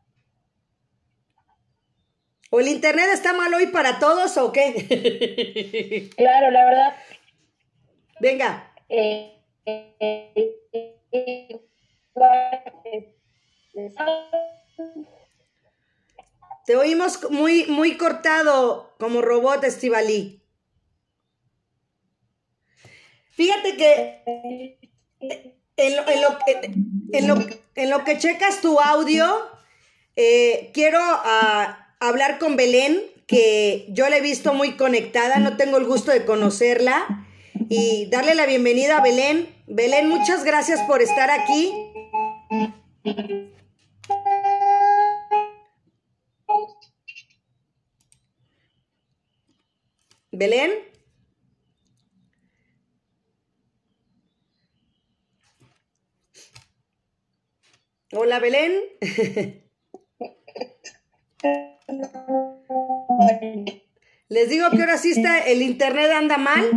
[2.51, 6.11] ¿O el internet está mal hoy para todos o qué?
[6.15, 6.95] Claro, la verdad.
[8.19, 8.71] Venga.
[8.89, 9.41] Eh,
[16.67, 20.43] te oímos muy, muy cortado como robot, Estivalí.
[23.31, 24.77] Fíjate que
[25.77, 25.97] en
[27.89, 29.25] lo, que checas tu audio,
[30.15, 35.77] eh, quiero ah, hablar con Belén, que yo la he visto muy conectada, no tengo
[35.77, 37.25] el gusto de conocerla,
[37.69, 39.53] y darle la bienvenida a Belén.
[39.67, 41.73] Belén, muchas gracias por estar aquí.
[50.31, 50.94] Belén.
[58.11, 58.71] Hola, Belén.
[64.29, 66.69] Les digo que ahora sí está, el internet anda mal.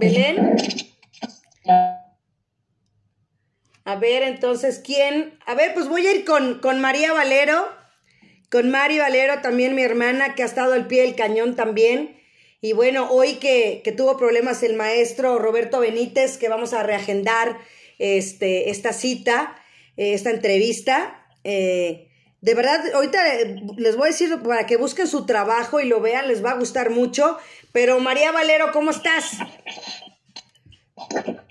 [0.00, 0.56] Belén.
[3.84, 5.38] A ver, entonces, ¿quién?
[5.46, 7.68] A ver, pues voy a ir con, con María Valero,
[8.50, 12.16] con Mari Valero, también mi hermana, que ha estado al pie del cañón también.
[12.66, 17.58] Y bueno, hoy que, tuvo problemas el maestro Roberto Benítez, que vamos a reagendar
[18.00, 19.54] este, esta cita,
[19.96, 21.28] eh, esta entrevista.
[21.44, 22.08] Eh,
[22.40, 23.20] de verdad, ahorita
[23.76, 26.58] les voy a decir para que busquen su trabajo y lo vean, les va a
[26.58, 27.38] gustar mucho.
[27.70, 29.38] Pero María Valero, ¿cómo estás?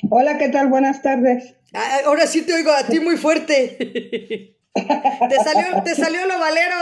[0.10, 0.68] Hola, ¿qué tal?
[0.68, 1.56] Buenas tardes.
[1.74, 3.78] Ah, ahora sí te oigo a ti muy fuerte.
[4.74, 6.76] te, salió, te salió lo valero.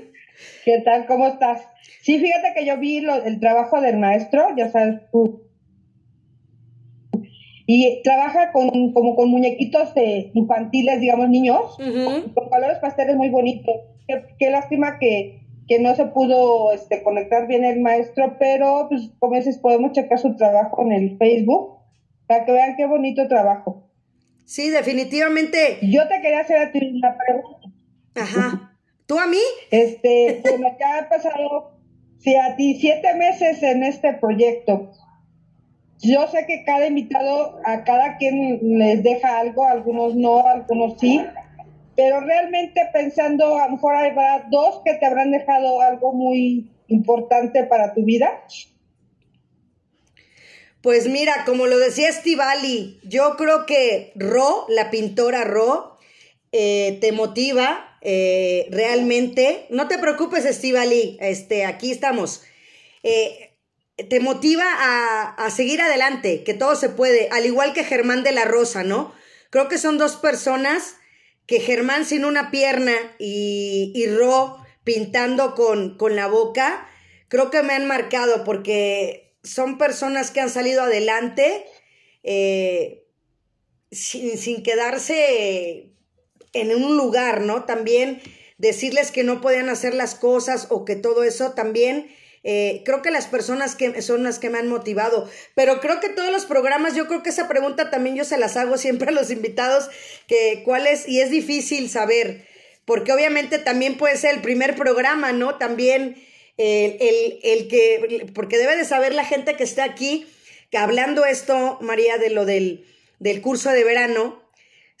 [0.64, 1.06] ¿Qué tal?
[1.06, 1.60] ¿Cómo estás?
[2.02, 5.42] Sí, fíjate que yo vi el trabajo del maestro, ya sabes tú.
[7.66, 9.92] Y trabaja con, como con muñequitos
[10.34, 13.76] infantiles, digamos, niños, con colores pasteles muy bonitos.
[14.38, 19.36] qué lástima que, que no se pudo este, conectar bien el maestro, pero pues como
[19.36, 21.78] dices, podemos checar su trabajo en el Facebook
[22.26, 23.88] para que vean qué bonito trabajo.
[24.44, 25.78] Sí, definitivamente.
[25.82, 27.68] Yo te quería hacer a ti una pregunta.
[28.16, 28.69] Ajá.
[29.10, 29.42] ¿Tú a mí?
[29.72, 31.72] Este, bueno, ya ha pasado,
[32.20, 34.92] si a ti siete meses en este proyecto,
[35.98, 41.20] yo sé que cada invitado, a cada quien les deja algo, algunos no, algunos sí,
[41.96, 47.64] pero realmente pensando, a lo mejor habrá dos que te habrán dejado algo muy importante
[47.64, 48.44] para tu vida.
[50.82, 55.98] Pues mira, como lo decía Estivali, yo creo que Ro, la pintora Ro,
[56.52, 59.66] eh, te motiva eh, realmente.
[59.70, 62.42] No te preocupes, Estivali, este, aquí estamos.
[63.02, 63.56] Eh,
[64.08, 64.64] te motiva
[65.36, 69.14] a, seguir adelante, que todo se puede, al igual que Germán de la Rosa, ¿no?
[69.50, 70.96] Creo que son dos personas
[71.46, 76.88] que Germán sin una pierna y, y Ro pintando con, con la boca,
[77.28, 81.64] creo que me han marcado porque son personas que han salido adelante
[82.22, 83.06] eh,
[83.90, 85.92] sin, sin quedarse
[86.52, 87.64] en un lugar, ¿no?
[87.64, 88.20] También
[88.58, 92.10] decirles que no podían hacer las cosas o que todo eso también
[92.42, 96.08] eh, creo que las personas que son las que me han motivado, pero creo que
[96.08, 99.12] todos los programas, yo creo que esa pregunta también yo se las hago siempre a
[99.12, 99.90] los invitados,
[100.26, 102.46] que cuál es, y es difícil saber,
[102.86, 105.56] porque obviamente también puede ser el primer programa, ¿no?
[105.56, 106.16] También
[106.56, 110.26] el, el, que, porque debe de saber la gente que está aquí,
[110.70, 112.86] que hablando esto, María, de lo del,
[113.18, 114.42] del curso de verano,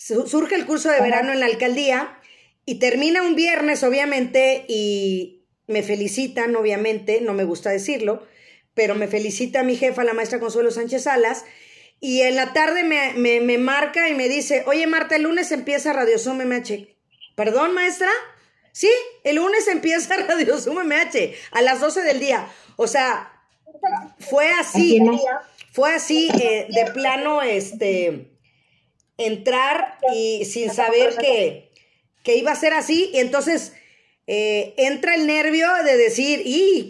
[0.00, 2.18] surge el curso de verano en la alcaldía
[2.64, 5.40] y termina un viernes, obviamente, y,
[5.70, 8.26] me felicitan, obviamente, no me gusta decirlo,
[8.74, 11.44] pero me felicita mi jefa, la maestra Consuelo Sánchez Salas,
[12.00, 15.92] y en la tarde me, me, marca y me dice, oye Marta, el lunes empieza
[15.92, 16.88] Radio Zoom MH.
[17.36, 18.10] ¿Perdón, maestra?
[18.72, 18.90] Sí,
[19.22, 22.48] el lunes empieza Radio Zoom MH a las 12 del día.
[22.76, 23.32] O sea,
[24.18, 24.98] fue así,
[25.72, 28.30] fue así eh, de plano, este,
[29.20, 31.70] entrar y sin saber que,
[32.22, 33.10] que iba a ser así.
[33.12, 33.72] Y entonces
[34.32, 36.88] eh, entra el nervio de decir, ¿y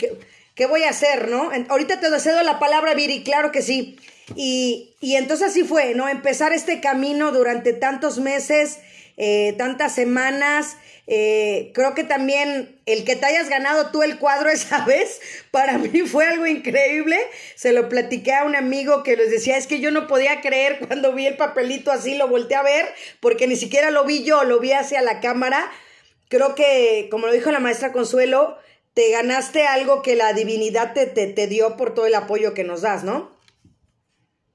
[0.55, 1.51] qué, voy a hacer, no?
[1.71, 3.97] ahorita te cedo la palabra, Viri, claro que sí.
[4.37, 6.07] Y, entonces así fue, ¿no?
[6.07, 8.81] Empezar este camino durante tantos meses,
[9.23, 10.79] eh, tantas semanas.
[11.07, 15.79] Eh, creo que también el que te hayas ganado tú el cuadro esa vez, para
[15.79, 17.19] mí fue algo increíble.
[17.55, 20.81] Se lo platiqué a un amigo que les decía, es que yo no podía creer
[20.87, 22.87] cuando vi el papelito así, lo volteé a ver,
[23.21, 25.71] porque ni siquiera lo vi yo, lo vi hacia la cámara
[26.31, 28.57] creo que, como lo dijo la maestra Consuelo,
[28.95, 32.81] te ganaste algo que la divinidad te, te, dio por todo el apoyo que nos
[32.81, 33.31] das, ¿no?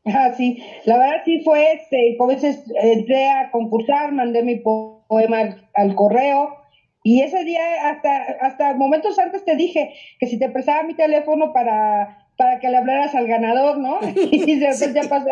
[0.06, 5.58] Ah, sí, la verdad sí fue, este, como dices, entré a concursar, mandé mi poema
[5.74, 6.56] al, correo
[7.04, 11.54] y ese día, hasta, hasta momentos antes te dije que si te prestaba mi teléfono
[11.54, 13.98] para, para que le hablaras al ganador, ¿no?
[14.16, 15.30] y después ya pasó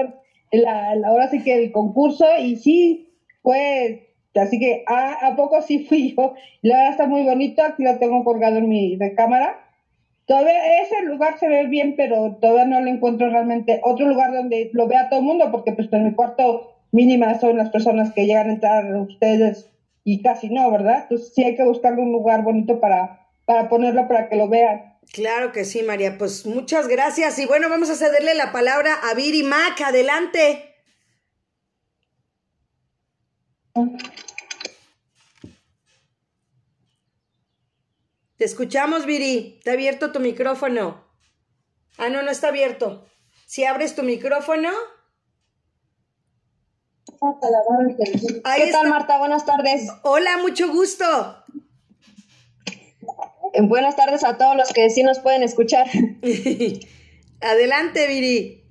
[0.51, 3.09] la, la hora sí que el concurso y sí,
[3.43, 6.33] fue Así que a, a poco sí fui yo.
[6.61, 9.62] La verdad está muy bonito, aquí lo tengo colgado en mi cámara.
[10.25, 14.69] Todavía ese lugar se ve bien, pero todavía no lo encuentro realmente otro lugar donde
[14.73, 18.25] lo vea todo el mundo, porque pues en mi cuarto mínima son las personas que
[18.25, 19.69] llegan a entrar ustedes
[20.05, 21.03] y casi no, ¿verdad?
[21.03, 24.93] Entonces sí hay que buscar un lugar bonito para, para ponerlo para que lo vean.
[25.11, 26.17] Claro que sí, María.
[26.17, 27.37] Pues muchas gracias.
[27.39, 29.79] Y bueno, vamos a cederle la palabra a Viri Mac.
[29.85, 30.73] Adelante.
[38.43, 39.55] Te escuchamos, Viri.
[39.59, 41.01] Está abierto tu micrófono.
[41.97, 43.05] Ah, no, no está abierto.
[43.45, 44.67] Si abres tu micrófono.
[48.57, 49.17] ¿Qué tal, Marta?
[49.17, 49.87] Buenas tardes.
[50.03, 51.05] Hola, mucho gusto.
[53.53, 55.87] Eh, buenas tardes a todos los que sí nos pueden escuchar.
[57.39, 58.65] Adelante, Viri.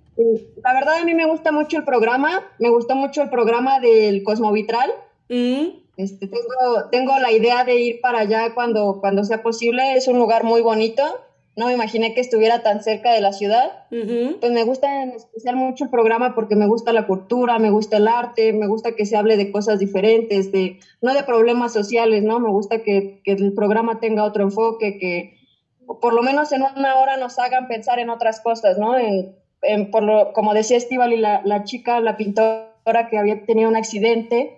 [0.62, 4.23] La verdad a mí me gusta mucho el programa, me gustó mucho el programa del
[4.23, 4.93] Cosmovitral.
[5.31, 5.82] Mm.
[5.97, 10.18] Este, tengo, tengo la idea de ir para allá cuando, cuando sea posible, es un
[10.18, 11.03] lugar muy bonito,
[11.55, 13.84] no me imaginé que estuviera tan cerca de la ciudad.
[13.90, 17.99] Pues me gusta en especial mucho el programa porque me gusta la cultura, me gusta
[17.99, 22.22] el arte, me gusta que se hable de cosas diferentes, de no de problemas sociales,
[22.22, 22.40] ¿no?
[22.40, 25.36] Me gusta que, que el programa tenga otro enfoque, que
[26.01, 28.97] por lo menos en una hora nos hagan pensar en otras cosas, ¿no?
[28.99, 33.76] En, por lo, como decía Estivali, la, la chica, la pintora que había tenido un
[33.76, 34.57] accidente,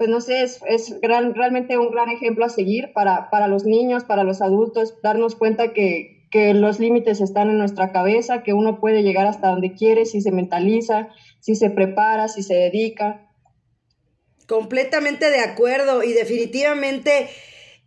[0.00, 3.66] pues no sé, es, es gran, realmente un gran ejemplo a seguir para, para los
[3.66, 8.54] niños, para los adultos, darnos cuenta que, que los límites están en nuestra cabeza, que
[8.54, 11.08] uno puede llegar hasta donde quiere si se mentaliza,
[11.40, 13.28] si se prepara, si se dedica.
[14.48, 17.28] Completamente de acuerdo y definitivamente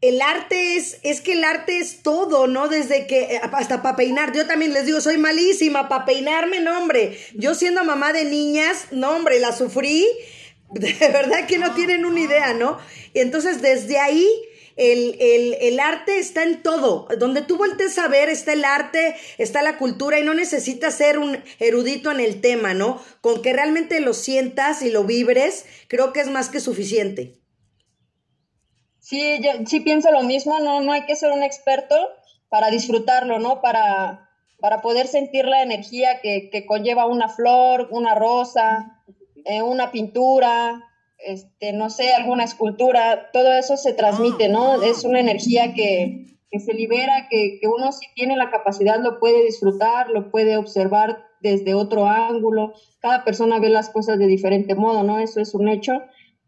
[0.02, 2.68] el arte es, es que el arte es todo, ¿no?
[2.68, 6.78] Desde que, eh, hasta para peinar, yo también les digo, soy malísima para peinarme, no,
[6.78, 7.18] hombre.
[7.34, 10.06] Yo siendo mamá de niñas, no, hombre, la sufrí,
[10.74, 12.78] De verdad que no tienen una idea, ¿no?
[13.14, 14.28] Y entonces desde ahí
[14.76, 17.08] el, arte está en todo.
[17.20, 21.20] Donde tú voltees a ver está el arte, está la cultura y no necesitas ser
[21.20, 23.00] un erudito en el tema, ¿no?
[23.22, 27.40] Con que realmente lo sientas y lo vibres, creo que es más que suficiente.
[29.00, 31.96] Sí, yo sí pienso lo mismo, no, no hay que ser un experto
[32.50, 33.62] para disfrutarlo, ¿no?
[33.62, 38.93] Para, para poder sentir la energía que, que conlleva una flor, una rosa,
[39.46, 40.84] eh, una pintura,
[41.18, 44.74] este, no sé, alguna escultura, todo eso se transmite, ¿no?
[44.74, 44.86] Ah.
[44.86, 50.10] Es una energía que, se libera, que, uno si tiene la capacidad lo puede disfrutar,
[50.10, 52.74] lo puede observar desde otro ángulo.
[53.00, 55.20] Cada persona ve las cosas de diferente modo, ¿no?
[55.20, 55.94] Eso es un hecho.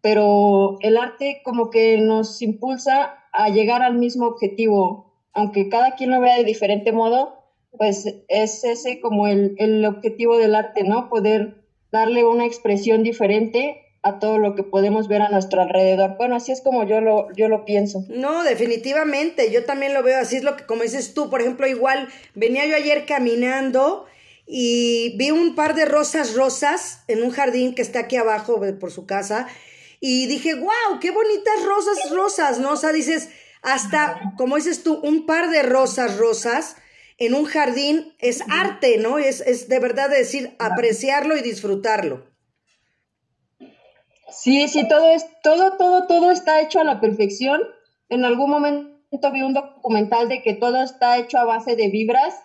[0.01, 6.11] Pero el arte como que nos impulsa a llegar al mismo objetivo, aunque cada quien
[6.11, 11.09] lo vea de diferente modo, pues es ese como el, el objetivo del arte, ¿no?
[11.09, 11.64] Poder
[11.95, 16.17] darle una expresión diferente a todo lo que podemos ver a nuestro alrededor.
[16.17, 18.03] Bueno, así es como yo lo, yo lo pienso.
[18.09, 21.65] No, definitivamente, yo también lo veo así, es lo que, como dices tú, por ejemplo,
[21.67, 24.05] igual venía yo ayer caminando
[24.45, 28.91] y vi un par de rosas rosas en un jardín que está aquí abajo por
[28.91, 29.47] su casa
[30.01, 32.73] y dije, wow, qué bonitas rosas rosas, ¿no?
[32.73, 33.29] O sea, dices,
[33.61, 36.75] hasta, como dices tú, un par de rosas rosas
[37.17, 39.17] en un jardín es arte, ¿no?
[39.17, 42.25] Es, es de verdad decir, apreciarlo y disfrutarlo.
[44.29, 47.61] Sí, sí, todo es, todo, todo, todo está hecho a la perfección.
[48.09, 52.35] En algún momento vi un documental de que todo está hecho a base de vibras.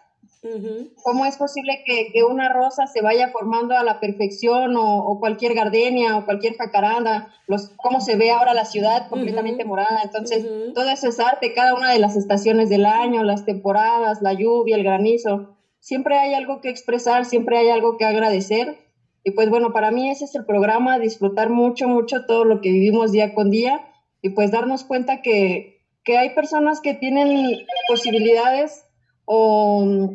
[1.03, 6.17] ¿Cómo es posible que, una rosa se vaya formando a la perfección o, cualquier gardenia
[6.17, 7.29] o cualquier jacaranda?
[7.47, 10.01] Los, ¿Cómo se ve ahora la ciudad completamente morada?
[10.03, 14.33] Entonces, todo eso es arte, cada una de las estaciones del año, las temporadas, la
[14.33, 15.57] lluvia, el granizo.
[15.79, 18.79] Siempre hay algo que expresar, siempre hay algo que agradecer
[19.23, 22.71] y pues bueno, para mí ese es el programa, disfrutar mucho, mucho todo lo que
[22.71, 23.87] vivimos día con día
[24.23, 28.85] y pues darnos cuenta que, hay personas que tienen posibilidades
[29.27, 30.11] o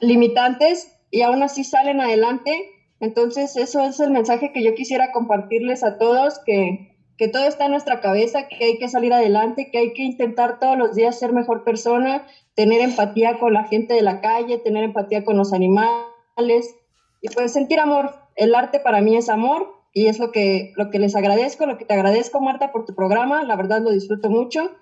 [0.00, 2.70] limitantes y aún así salen adelante.
[3.00, 7.66] Entonces eso es el mensaje que yo quisiera compartirles a todos, que, que todo está
[7.66, 11.18] en nuestra cabeza, que hay que salir adelante, que hay que intentar todos los días
[11.18, 15.52] ser mejor persona, tener empatía con la gente de la calle, tener empatía con los
[15.52, 16.74] animales
[17.20, 20.90] y pues sentir amor el arte para mí es amor y es lo que, lo
[20.90, 23.44] que les agradezco, lo que te agradezco, Marta, por tu programa.
[23.44, 24.72] La verdad lo disfruto mucho.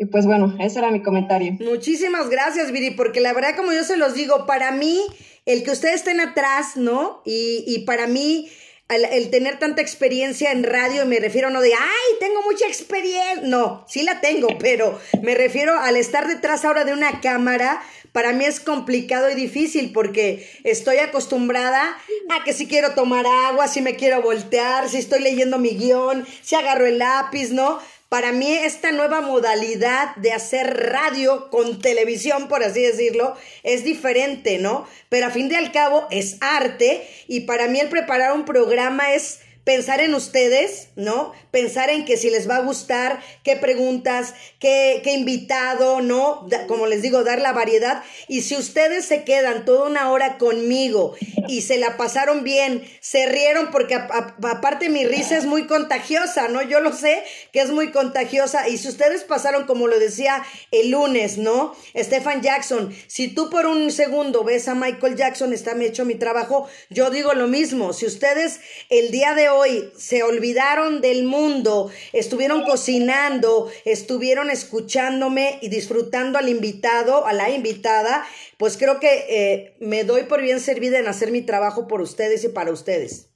[0.00, 1.58] Y pues bueno, ese era mi comentario.
[1.60, 4.98] Muchísimas gracias, Viri, porque la verdad, como yo se los digo, para mí,
[5.44, 7.20] el que ustedes estén atrás, ¿no?
[7.26, 8.48] Y, y para mí,
[8.88, 13.84] el, tener tanta experiencia en radio, me refiero no de, ay, tengo mucha experiencia, no,
[13.88, 17.82] sí la tengo, pero me refiero al estar detrás ahora de una cámara,
[18.12, 21.96] para mí es complicado y difícil porque estoy acostumbrada
[22.30, 26.26] a que si quiero tomar agua, si me quiero voltear, si estoy leyendo mi guion,
[26.40, 27.78] si agarro el lápiz, ¿no?
[28.10, 34.58] Para mí esta nueva modalidad de hacer radio con televisión, por así decirlo, es diferente,
[34.58, 34.84] ¿no?
[35.08, 39.14] Pero a fin de al cabo es arte y para mí el preparar un programa
[39.14, 41.32] es pensar en ustedes, ¿no?
[41.50, 46.46] Pensar en que si les va a gustar, qué preguntas, qué, qué invitado, ¿no?
[46.66, 48.02] como les digo, dar la variedad.
[48.28, 51.14] Y si ustedes se quedan toda una hora conmigo
[51.48, 56.62] y se la pasaron bien, se rieron, porque aparte mi risa es muy contagiosa, ¿no?
[56.62, 58.68] Yo lo sé que es muy contagiosa.
[58.68, 61.74] Y si ustedes pasaron, como lo decía el lunes, ¿no?
[61.96, 66.68] Stephen Jackson, si tú por un segundo ves a Michael Jackson, está hecho mi trabajo,
[66.88, 67.92] yo digo lo mismo.
[67.92, 75.68] Si ustedes el día de hoy se olvidaron del mundo, estuvieron cocinando, estuvieron escuchándome y
[75.68, 78.24] disfrutando al invitado, a la invitada,
[78.56, 82.44] pues creo que eh, me doy por bien servida en hacer mi trabajo por ustedes
[82.44, 83.30] y para ustedes.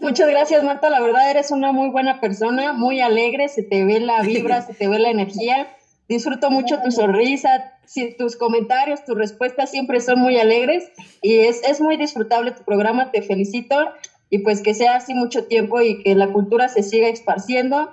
[0.00, 0.90] Muchas gracias, Marta.
[0.90, 4.74] La verdad, eres una muy buena persona, muy alegre, se te ve la vibra, se
[4.74, 5.76] te ve la energía.
[6.08, 7.78] Disfruto mucho tu sonrisa,
[8.18, 10.90] tus comentarios, tus respuestas siempre son muy alegres
[11.22, 13.76] y es, es muy disfrutable tu programa, te felicito
[14.30, 17.90] y pues que sea así mucho tiempo y que la cultura se siga esparciendo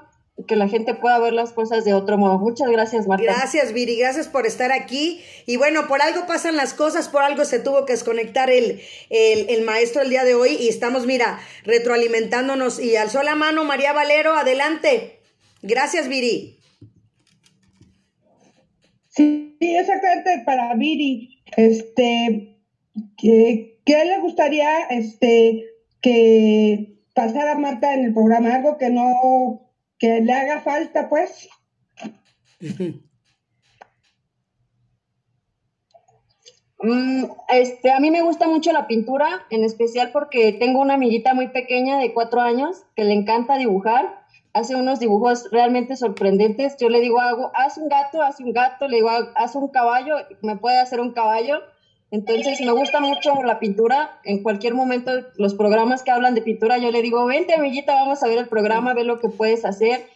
[0.48, 2.40] que la gente pueda ver las cosas de otro modo.
[2.40, 3.24] Muchas gracias, Marta.
[3.24, 5.22] Gracias, Viri, gracias por estar aquí.
[5.46, 9.50] Y bueno, por algo pasan las cosas, por algo se tuvo que desconectar el, el,
[9.50, 13.94] el maestro el día de hoy y estamos, mira, retroalimentándonos y alzó la mano María
[13.94, 15.20] Valero, adelante.
[15.62, 16.61] Gracias, Viri.
[19.12, 21.44] Sí, exactamente para Viri.
[21.58, 22.58] Este,
[23.18, 25.66] que, ¿qué le gustaría este,
[26.02, 28.56] que pasara Marta en el programa?
[28.56, 31.50] Algo que no, que le haga falta, pues.
[36.84, 41.34] Mm, este, a mí me gusta mucho la pintura, en especial porque tengo una amiguita
[41.34, 44.21] muy pequeña de cuatro años que le encanta dibujar.
[44.54, 46.76] Hace unos dibujos realmente sorprendentes.
[46.78, 50.16] Yo le digo, hago, haz un gato, haz un gato, le digo, haz un caballo,
[50.42, 51.62] me puede hacer un caballo.
[52.12, 54.20] Entonces me gusta mucho la pintura.
[54.24, 58.22] En cualquier momento, los programas que hablan de pintura, yo le digo, vente amiguita, vamos
[58.24, 60.08] a ver el programa, ve lo que puedes hacer.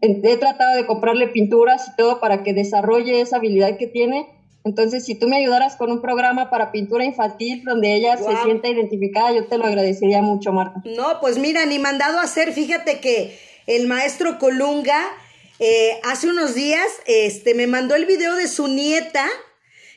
[0.00, 4.28] He tratado de comprarle pinturas y todo para que desarrolle esa habilidad que tiene
[4.64, 8.68] entonces, si tú me ayudaras con un programa para pintura infantil donde ella se sienta
[8.68, 10.80] identificada, yo te lo agradecería mucho, Marta.
[10.96, 15.10] No, pues mira, ni mandado a hacer, fíjate que el maestro Colunga
[15.58, 19.28] eh, hace unos días este, me mandó el video de su nieta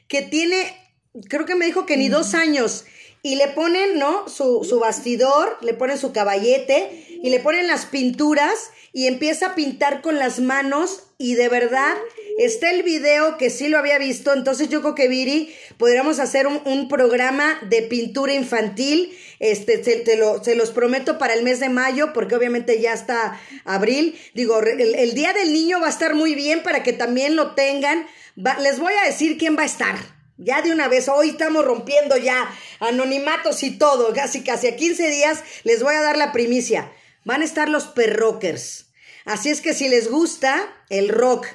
[0.07, 0.77] que tiene,
[1.29, 2.85] creo que me dijo que ni dos años.
[3.23, 4.29] Y le ponen, ¿no?
[4.29, 9.55] Su, su bastidor, le ponen su caballete y le ponen las pinturas y empieza a
[9.55, 11.97] pintar con las manos y de verdad
[12.37, 16.47] está el video que sí lo había visto, entonces yo creo que Viri podríamos hacer
[16.47, 21.59] un, programa de pintura infantil, este, se, te lo, se los prometo para el mes
[21.59, 26.13] de mayo, porque obviamente ya está abril, digo, el, Día del Niño va a estar
[26.13, 28.05] muy bien para que también lo tengan,
[28.59, 29.95] les voy a decir quién va a estar.
[30.39, 32.47] Ya de una vez, hoy estamos rompiendo ya
[32.79, 36.91] anonimatos y todo, casi casi a 15 días les voy a dar la primicia.
[37.25, 38.85] Van a estar los perrockers.
[39.25, 41.47] Así es que si les gusta el rock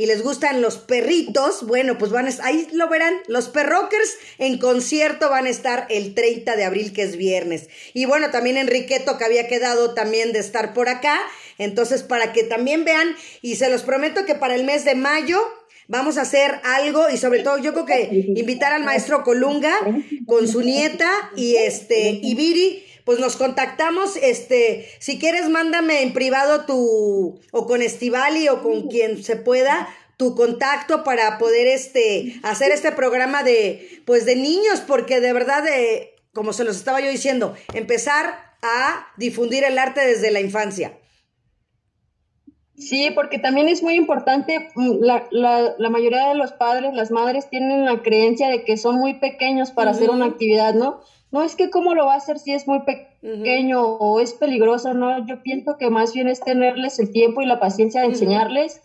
[0.00, 4.56] y les gustan los perritos, bueno, pues van a, ahí lo verán, los perrockers en
[4.56, 7.68] concierto van a estar el 30 de abril, que es viernes.
[7.92, 11.20] Y bueno, también Enriqueto, que había quedado también de estar por acá,
[11.58, 15.38] entonces para que también vean, y se los prometo que para el mes de mayo
[15.86, 19.74] vamos a hacer algo y sobre todo yo creo que invitar al maestro Colunga
[20.24, 26.12] con su nieta y este, y Viri pues nos contactamos, este, si quieres mándame en
[26.12, 32.38] privado tu, o con Estivali o con quien se pueda, tu contacto para poder, este,
[32.44, 37.00] hacer este programa de, pues de niños, porque de verdad, de, como se los estaba
[37.00, 40.96] yo diciendo, empezar a difundir el arte desde la infancia.
[42.76, 47.10] Sí, porque también es muy importante, mm, la, la, la, mayoría de los padres, las
[47.10, 51.00] madres tienen la creencia de que son muy pequeños para hacer una actividad, ¿no?
[51.32, 54.94] No es que cómo lo va a hacer si es muy pequeño o es peligroso,
[54.94, 58.80] no, yo pienso que más bien es tenerles el tiempo y la paciencia de enseñarles,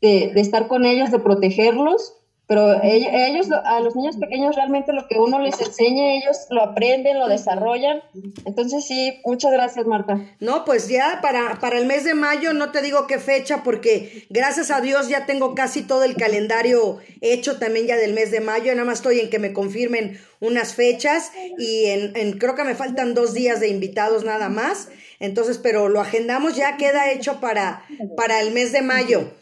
[0.00, 2.14] de, de, estar con ellos, de protegerlos
[2.48, 7.18] pero ellos, a los niños pequeños realmente lo que uno les enseña, ellos lo aprenden,
[7.18, 8.02] lo desarrollan.
[8.46, 10.18] Entonces sí, muchas gracias Marta.
[10.40, 14.26] No, pues ya para, para el mes de mayo, no te digo qué fecha, porque
[14.30, 18.40] gracias a Dios ya tengo casi todo el calendario hecho también ya del mes de
[18.40, 22.64] mayo, nada más estoy en que me confirmen unas fechas y en, en creo que
[22.64, 24.88] me faltan dos días de invitados nada más.
[25.20, 27.82] Entonces, pero lo agendamos, ya queda hecho para,
[28.16, 29.32] para el mes de mayo.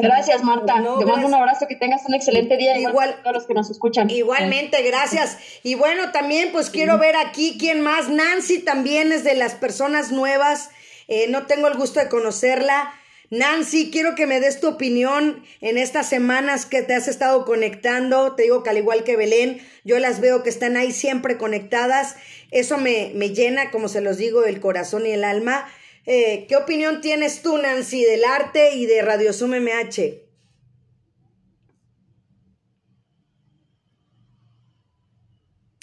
[0.00, 0.74] Gracias, Marta.
[0.74, 2.78] Te mando un abrazo, que tengas un excelente día.
[2.78, 4.08] Igual a los que nos escuchan.
[4.08, 5.38] Igualmente, gracias.
[5.64, 8.08] Y bueno, también pues quiero ver aquí quién más.
[8.08, 10.70] Nancy también es de las personas nuevas.
[11.08, 12.92] Eh, no tengo el gusto de conocerla.
[13.30, 18.36] Nancy, quiero que me des tu opinión en estas semanas que te has estado conectando.
[18.36, 22.16] Te digo que al igual que Belén, yo las veo que están ahí siempre conectadas.
[22.52, 25.66] Eso me, me llena, como se los digo, el corazón y el alma.
[26.10, 30.26] Eh, ¿Qué opinión tienes tú, Nancy, del arte y de Radio Zoom MH?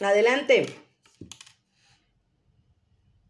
[0.02, 0.66] Adelante.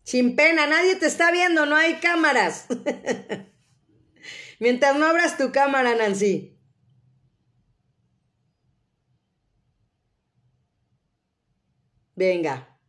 [0.03, 2.67] Sin pena, nadie te está viendo, no hay cámaras.
[4.61, 6.57] Mientras no abras tu cámara, Nancy.
[12.15, 12.79] Venga.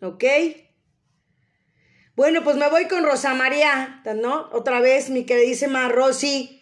[0.00, 0.24] ¿Ok?
[2.16, 4.48] Bueno, pues me voy con Rosa María, ¿no?
[4.52, 6.60] Otra vez, mi queridísima Rosy.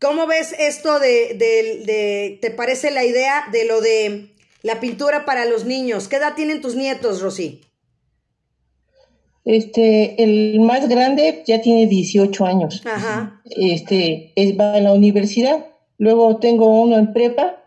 [0.00, 4.30] ¿Cómo ves esto de, de, te parece la idea de lo de
[4.62, 6.08] la pintura para los niños?
[6.08, 7.60] ¿Qué edad tienen tus nietos, Rosy?
[9.44, 12.82] Este, el más grande ya tiene 18 años.
[12.86, 13.42] Ajá.
[13.50, 15.66] Este, es, va a la universidad.
[15.98, 17.62] Luego tengo uno en prepa.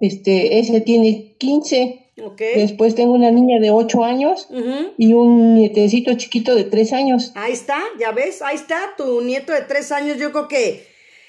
[0.00, 2.05] Este, ese tiene 15.
[2.16, 4.48] Después tengo una niña de 8 años
[4.96, 7.32] y un nietecito chiquito de 3 años.
[7.34, 10.18] Ahí está, ya ves, ahí está tu nieto de 3 años.
[10.18, 10.86] Yo creo que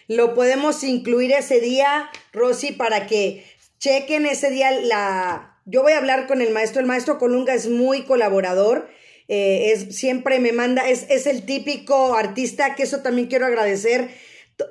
[0.08, 3.44] lo podemos incluir ese día, Rosy, para que
[3.80, 5.60] chequen ese día la...
[5.66, 8.90] Yo voy a hablar con el maestro, el maestro Colunga es muy colaborador.
[9.28, 14.10] Eh, es, siempre me manda, es, es el típico artista, que eso también quiero agradecer.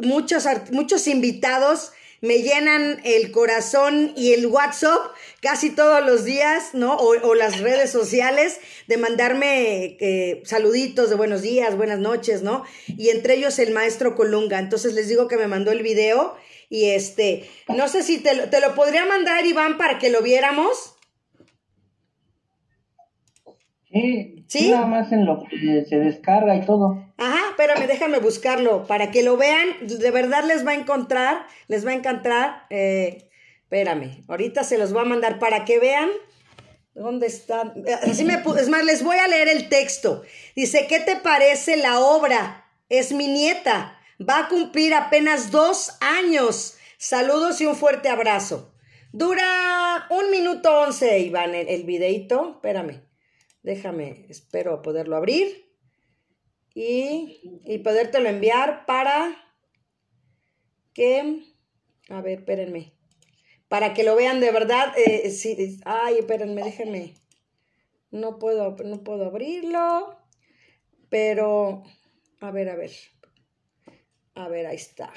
[0.01, 6.97] Muchos, muchos invitados me llenan el corazón y el WhatsApp casi todos los días, ¿no?
[6.97, 12.65] O, las redes sociales de mandarme eh, saluditos de buenos días, buenas noches, ¿no?
[12.87, 14.59] Y entre ellos el maestro Colunga.
[14.59, 16.37] Entonces les digo que me mandó el video
[16.69, 20.96] Y este, no sé si te, te lo podría mandar, Iván, para que lo viéramos.
[23.97, 24.71] Sí, ¿Sí?
[24.71, 27.13] nada más en lo que se descarga y todo.
[27.17, 29.69] Ajá, espérame, déjame buscarlo para que lo vean.
[29.83, 32.67] De verdad les va a encontrar, les va a encantar.
[32.71, 33.29] Eh,
[33.63, 36.11] espérame, ahorita se los voy a mandar para que vean.
[36.95, 37.75] ¿Dónde están?
[38.03, 40.23] Así me, es más, les voy a leer el texto.
[40.55, 42.65] Dice, ¿qué te parece la obra?
[42.89, 43.99] Es mi nieta.
[44.19, 46.79] Va a cumplir apenas dos años.
[46.97, 48.73] Saludos y un fuerte abrazo.
[49.13, 52.53] Dura un minuto once, Iván, el, el videito.
[52.57, 53.06] Espérame.
[53.67, 55.75] Déjame, espero poderlo abrir
[56.73, 59.37] y, y podértelo enviar para
[60.95, 61.43] que,
[62.09, 62.93] a ver, espérenme,
[63.67, 64.95] para que lo vean de verdad.
[64.97, 67.15] Eh, sí, ay, espérenme, déjenme.
[68.13, 70.17] No puedo, no puedo abrirlo,
[71.09, 71.83] pero,
[72.41, 72.93] a ver, a ver.
[74.37, 75.13] A ver, ahí está.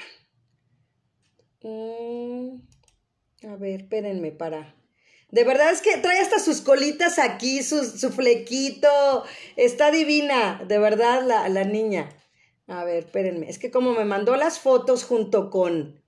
[1.62, 2.62] Mm,
[3.46, 4.79] a ver, espérenme para
[5.30, 9.24] de verdad es que trae hasta sus colitas aquí, su, su flequito.
[9.56, 12.08] Está divina, de verdad, la, la, niña.
[12.66, 13.48] A ver, espérenme.
[13.48, 16.02] Es que como me mandó las fotos junto con...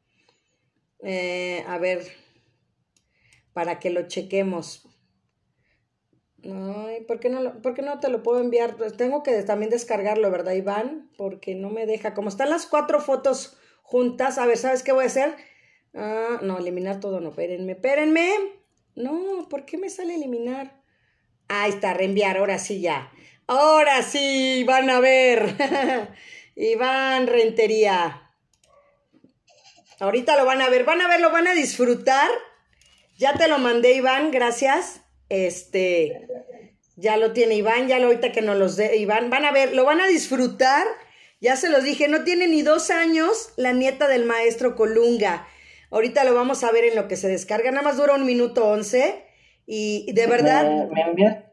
[1.05, 2.03] Eh, a ver,
[3.53, 4.89] para que lo chequemos.
[6.45, 8.77] Ay, ¿por qué, no ¿por qué no te lo puedo enviar?
[8.77, 11.11] Pues tengo que también descargarlo, ¿verdad, Iván?
[11.17, 12.15] Porque no me deja.
[12.15, 15.37] Como están las cuatro fotos juntas, a ver, ¿sabes qué voy a hacer?
[15.95, 18.62] Ah, no, eliminar todo, no, espérenme, espérenme.
[18.95, 20.81] No, ¿por qué me sale eliminar?
[21.49, 23.11] Ahí está, reenviar, ahora sí ya.
[23.47, 25.57] Ahora sí, van a ver.
[26.57, 28.31] Iván Rentería.
[29.99, 32.29] Ahorita lo van a ver, van a ver, lo van a disfrutar.
[33.19, 35.03] Ya te lo mandé, Iván, gracias.
[35.29, 36.27] Este,
[36.97, 39.31] ya lo tiene Iván, ya lo ahorita que nos los dé Iván.
[39.31, 40.87] Van a ver, lo van a disfrutar.
[41.41, 45.47] Ya se los dije, no tiene ni dos años la nieta del maestro Colunga.
[45.93, 47.71] Ahorita lo vamos a ver en lo que se descarga.
[47.71, 49.27] Nada más dura un minuto once.
[49.67, 50.89] Y de verdad.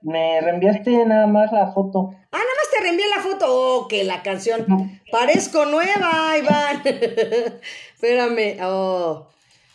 [0.01, 2.11] Me, reenviaste nada más la foto.
[2.31, 3.45] Ah, nada más te reenvié la foto.
[3.47, 4.65] Oh, que la canción.
[5.11, 6.81] Parezco nueva, Iván.
[7.93, 8.57] Espérame.
[8.63, 9.27] Oh,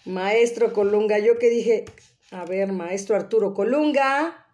[0.06, 1.18] maestro Colunga.
[1.18, 1.84] Yo que dije.
[2.30, 4.46] A ver, maestro Arturo Colunga.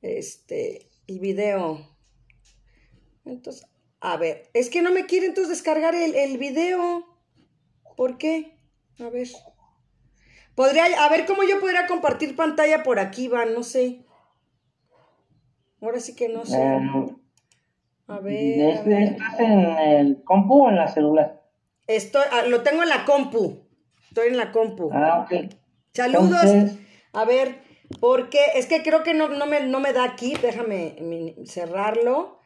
[0.00, 0.90] Este.
[1.08, 1.88] El video.
[3.24, 3.66] Entonces.
[4.00, 4.48] A ver.
[4.54, 7.04] Es que no me quiere entonces descargar el, el video.
[7.96, 8.54] ¿Por qué?
[9.00, 9.28] A ver.
[10.54, 14.04] Podría, a ver cómo yo podría compartir pantalla por aquí, Van, no sé.
[15.80, 16.62] Ahora sí que no sé.
[16.62, 17.16] Em,
[18.06, 18.86] a ver.
[18.86, 21.42] ¿Estás en el compu o en la celular?
[21.86, 23.66] Estoy, ah, lo tengo en la compu.
[24.08, 24.90] Estoy en la compu.
[24.92, 25.50] Ah, ok.
[25.92, 26.46] Saludos.
[27.12, 27.58] A ver,
[28.00, 30.34] porque es que creo que no, no, me, no me da aquí.
[30.40, 32.38] Déjame cerrarlo.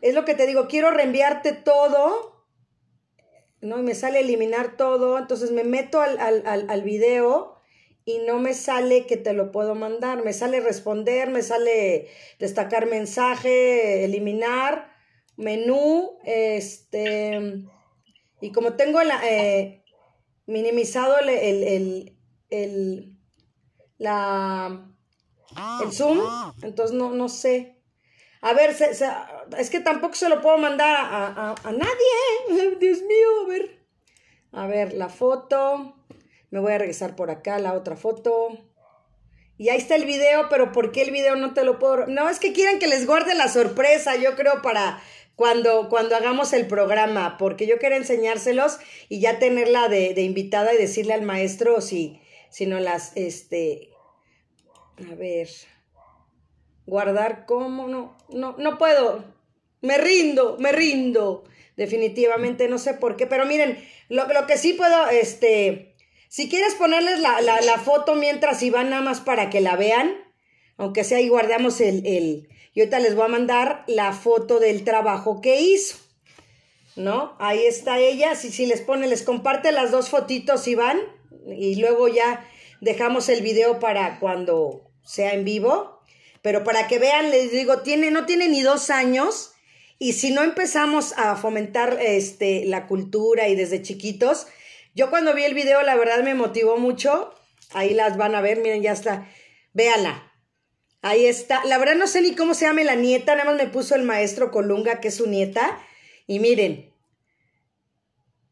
[0.00, 2.35] Es lo que te digo, quiero reenviarte todo
[3.66, 3.78] ¿no?
[3.78, 7.60] Y me sale eliminar todo, entonces me meto al, al, al, video
[8.04, 12.08] y no me sale que te lo puedo mandar, me sale responder, me sale
[12.38, 14.92] destacar mensaje, eliminar,
[15.36, 17.64] menú, este,
[18.40, 19.82] y como tengo la, eh,
[20.46, 22.16] minimizado el, el,
[22.50, 23.16] el,
[23.98, 24.88] la,
[25.82, 26.20] el zoom,
[26.62, 27.75] entonces no, no sé.
[28.46, 28.76] A ver,
[29.58, 32.76] es que tampoco se lo puedo mandar a, a, nadie.
[32.80, 33.80] Dios mío, a ver.
[34.52, 35.96] A ver, la foto.
[36.50, 38.56] Me voy a regresar por acá, la otra foto.
[39.58, 42.06] Y ahí está el video, pero ¿por qué el video no te lo puedo?
[42.06, 45.02] No, es que quieren que les guarde la sorpresa, yo creo, para
[45.34, 48.78] cuando, cuando hagamos el programa, porque yo quiero enseñárselos
[49.08, 52.20] y ya tenerla de, de invitada y decirle al maestro si,
[52.50, 53.90] si no las, este,
[55.10, 55.48] a ver,
[56.86, 59.24] guardar cómo, no, no, no puedo,
[59.82, 61.44] me rindo, me rindo,
[61.76, 63.78] definitivamente, no sé por qué, pero miren,
[64.08, 65.94] lo, lo que sí puedo, este,
[66.28, 70.14] si quieres ponerles la, la, foto mientras y van nada más para que la vean,
[70.76, 74.84] aunque sea ahí guardamos el, el, y ahorita les voy a mandar la foto del
[74.84, 75.96] trabajo que hizo.
[76.94, 77.34] ¿No?
[77.38, 78.34] Ahí está ella.
[78.34, 80.98] Si, si les pone, les comparte las dos fotitos, Iván.
[81.46, 82.46] Y luego ya
[82.82, 85.95] dejamos el video para cuando sea en vivo.
[86.46, 89.50] Pero para que vean, les digo, tiene, no tiene ni dos años.
[89.98, 94.46] Y si no empezamos a fomentar este, la cultura y desde chiquitos,
[94.94, 97.34] yo cuando vi el video, la verdad me motivó mucho.
[97.72, 99.28] Ahí las van a ver, miren, ya está.
[99.72, 100.32] Véanla.
[101.02, 101.64] Ahí está.
[101.64, 104.04] La verdad no sé ni cómo se llama la nieta, nada más me puso el
[104.04, 105.84] maestro Colunga, que es su nieta.
[106.28, 106.94] Y miren.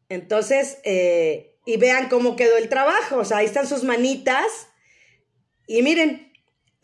[0.09, 3.19] Entonces, eh, y vean cómo quedó el trabajo.
[3.19, 4.67] O sea, ahí están sus manitas.
[5.65, 6.25] Y miren,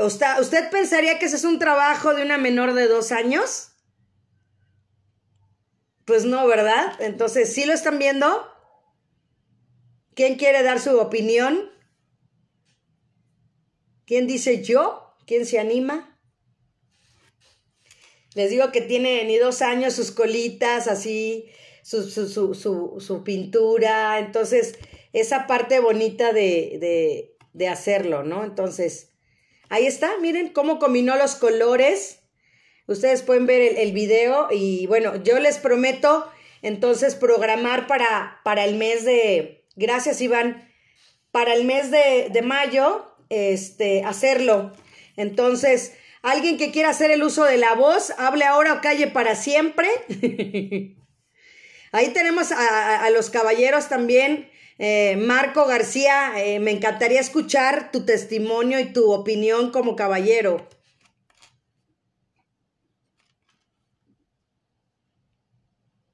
[0.05, 3.69] ¿Usted, pensaría que ese es un trabajo de una menor de dos años?
[6.05, 6.93] Pues no, ¿verdad?
[6.99, 8.47] Entonces, ¿sí lo están viendo?
[10.13, 11.71] ¿Quién quiere dar su opinión?
[14.05, 15.15] ¿Quién dice yo?
[15.25, 16.19] ¿Quién se anima?
[18.33, 21.49] Les digo que tiene ni dos años sus colitas, así,
[21.83, 24.19] su, su, su, su pintura.
[24.19, 24.77] Entonces,
[25.13, 28.43] esa parte bonita de, de, de hacerlo, ¿no?
[28.43, 29.10] Entonces,
[29.71, 32.19] ahí está, miren cómo combinó los colores.
[32.85, 36.29] Ustedes pueden ver el, video y bueno, yo les prometo
[36.61, 40.69] entonces programar para, para el mes de, gracias Iván,
[41.31, 44.73] para el mes de, de mayo, este, hacerlo.
[45.15, 49.35] Entonces, alguien que quiera hacer el uso de la voz, hable ahora o calle para
[49.35, 49.87] siempre.
[51.93, 54.49] Ahí tenemos a, los caballeros también.
[54.83, 60.67] Eh, Marco García, eh, me encantaría escuchar tu testimonio y tu opinión como caballero.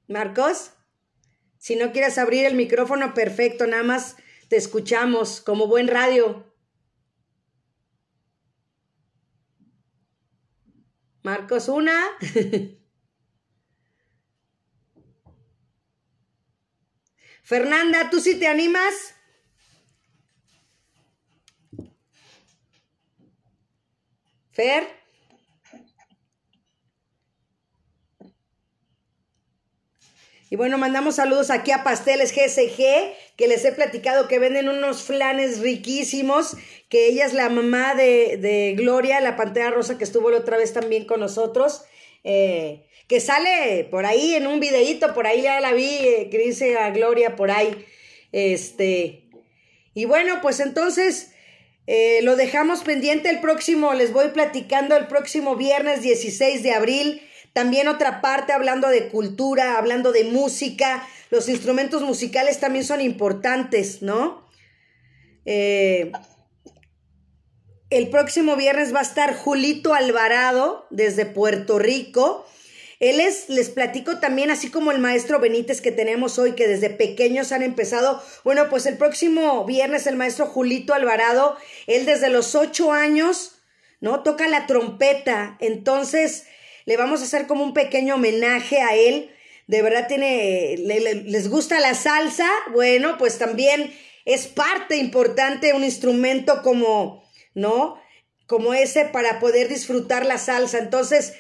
[0.10, 0.72] Marcos,
[1.58, 4.18] si no quieres abrir el micrófono, perfecto, nada más
[4.50, 6.44] te escuchamos como buen radio.
[11.24, 12.04] Marcos, una.
[17.48, 18.94] Fernanda, ¿tú sí te animas?
[24.52, 24.86] Fer.
[30.50, 35.04] Y bueno, mandamos saludos aquí a Pasteles GSG, que les he platicado que venden unos
[35.04, 36.58] flanes riquísimos,
[36.90, 40.58] que ella es la mamá de, de Gloria, la Pantera Rosa, que estuvo la otra
[40.58, 41.86] vez también con nosotros,
[42.28, 46.38] eh, que sale por ahí en un videíto, por ahí ya la vi, eh, que
[46.38, 47.86] dice a Gloria por ahí.
[48.32, 49.24] Este,
[49.94, 51.32] y bueno, pues entonces
[51.88, 57.22] eh, lo dejamos pendiente el próximo, les voy platicando el próximo viernes 16 de abril
[57.58, 61.08] también otra parte hablando de cultura, hablando de música.
[61.32, 64.48] Los instrumentos musicales también son importantes, ¿no?
[65.44, 66.12] Eh,
[67.90, 72.46] el próximo viernes va a estar Julito Alvarado desde Puerto Rico.
[73.00, 76.90] Él es, les platico también, así como el maestro Benítez que tenemos hoy, que desde
[76.90, 78.22] pequeños han empezado.
[78.44, 83.60] Bueno, pues el próximo viernes el maestro Julito Alvarado, él desde los ocho años,
[84.02, 84.24] ¿no?
[84.24, 85.58] Toca la trompeta.
[85.62, 86.46] Entonces,
[86.86, 89.32] le vamos a hacer como un pequeño homenaje a él.
[89.68, 93.94] De verdad tiene, les gusta la salsa, bueno, pues también
[94.26, 97.27] es parte importante un instrumento como,
[97.58, 98.00] ¿no?
[98.46, 100.78] Como ese para poder disfrutar la salsa.
[100.78, 101.34] Entonces,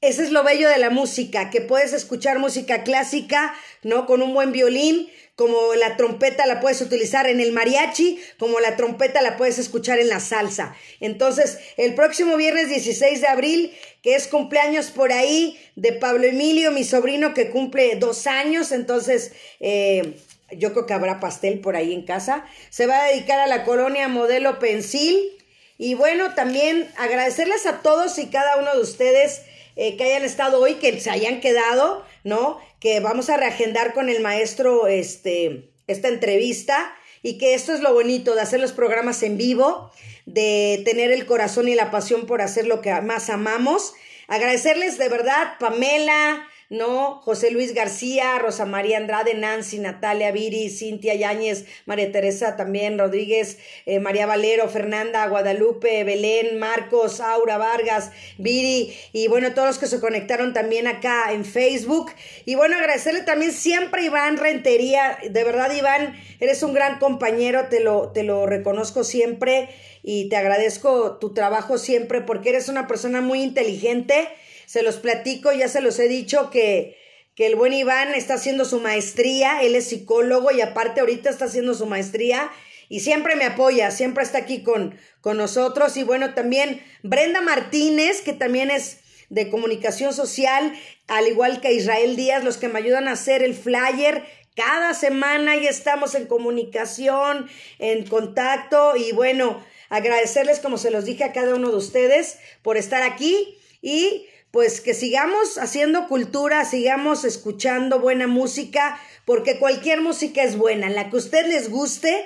[0.00, 4.06] ese es lo bello de la música, que puedes escuchar música clásica, ¿no?
[4.06, 8.76] Con un buen violín, como la trompeta la puedes utilizar en el mariachi, como la
[8.76, 10.74] trompeta la puedes escuchar en la salsa.
[10.98, 16.70] Entonces, el próximo viernes 16 de abril, que es cumpleaños por ahí de Pablo Emilio,
[16.70, 19.32] mi sobrino que cumple dos años, entonces...
[19.60, 20.14] Eh,
[20.50, 22.44] yo creo que habrá pastel por ahí en casa.
[22.70, 25.32] Se va a dedicar a la colonia Modelo Pensil.
[25.76, 29.42] Y bueno, también agradecerles a todos y cada uno de ustedes
[29.76, 32.60] eh, que hayan estado hoy, que se hayan quedado, ¿no?
[32.78, 37.92] Que vamos a reagendar con el maestro este, esta entrevista y que esto es lo
[37.92, 39.90] bonito de hacer los programas en vivo,
[40.26, 43.94] de tener el corazón y la pasión por hacer lo que más amamos.
[44.28, 47.20] Agradecerles de verdad, Pamela, ¿no?
[47.22, 53.58] José Luis García, Rosa María Andrade, Nancy, Natalia Viri, Cintia Yáñez, María Teresa también, Rodríguez,
[53.86, 59.86] eh, María Valero, Fernanda, Guadalupe, Belén, Marcos, Aura Vargas, Viri, y bueno, todos los que
[59.86, 62.12] se conectaron también acá en Facebook.
[62.44, 67.68] Y bueno, agradecerle también siempre a Iván Rentería, de verdad Iván, eres un gran compañero,
[67.68, 69.68] te lo, te lo reconozco siempre
[70.02, 74.28] y te agradezco tu trabajo siempre porque eres una persona muy inteligente
[74.66, 76.96] se los platico, ya se los he dicho que,
[77.34, 81.46] que el buen Iván está haciendo su maestría, él es psicólogo y aparte ahorita está
[81.46, 82.50] haciendo su maestría
[82.88, 85.96] y siempre me apoya, siempre está aquí con, con nosotros.
[85.96, 88.98] Y bueno, también Brenda Martínez, que también es
[89.30, 90.72] de comunicación social,
[91.08, 94.24] al igual que Israel Díaz, los que me ayudan a hacer el flyer.
[94.54, 97.48] Cada semana y estamos en comunicación,
[97.80, 102.76] en contacto y bueno, agradecerles como se los dije a cada uno de ustedes por
[102.76, 110.44] estar aquí y pues que sigamos haciendo cultura, sigamos escuchando buena música, porque cualquier música
[110.44, 112.24] es buena, la que a usted les guste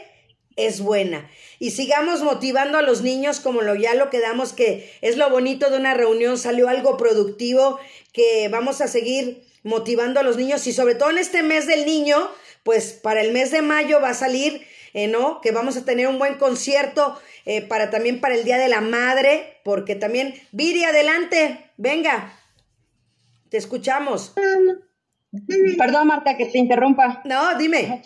[0.55, 1.31] es buena.
[1.59, 5.71] Y sigamos motivando a los niños como lo ya lo quedamos, que es lo bonito
[5.71, 7.81] de una reunión, salió algo productivo,
[8.13, 11.87] que vamos a seguir motivando a los niños y sobre todo en este mes del
[11.87, 12.29] niño,
[12.63, 14.67] pues para el mes de mayo va a salir,
[14.99, 15.41] eh, ¿no?
[15.41, 18.81] Que vamos a tener un buen concierto eh, para también para el Día de la
[18.81, 21.71] Madre, porque también, Viri, adelante.
[21.77, 22.33] Venga,
[23.49, 24.35] te escuchamos.
[25.79, 27.23] Perdón, Marta, que te interrumpa.
[27.25, 28.03] No, dime.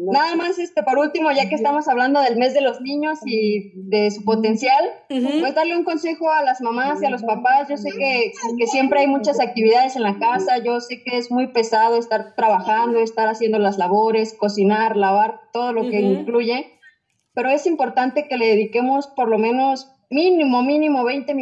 [0.00, 3.72] Nada más, este, por último, ya que estamos hablando del mes de los niños y
[3.74, 7.68] de su potencial, pues darle un consejo a las mamás y a los papás.
[7.68, 11.30] Yo sé que, que siempre hay muchas actividades en la casa, yo sé que es
[11.30, 16.78] muy pesado estar trabajando, estar haciendo las labores, cocinar, lavar, todo lo que incluye,
[17.34, 21.36] pero es importante que le dediquemos por lo menos mínimo, mínimo 20 minutos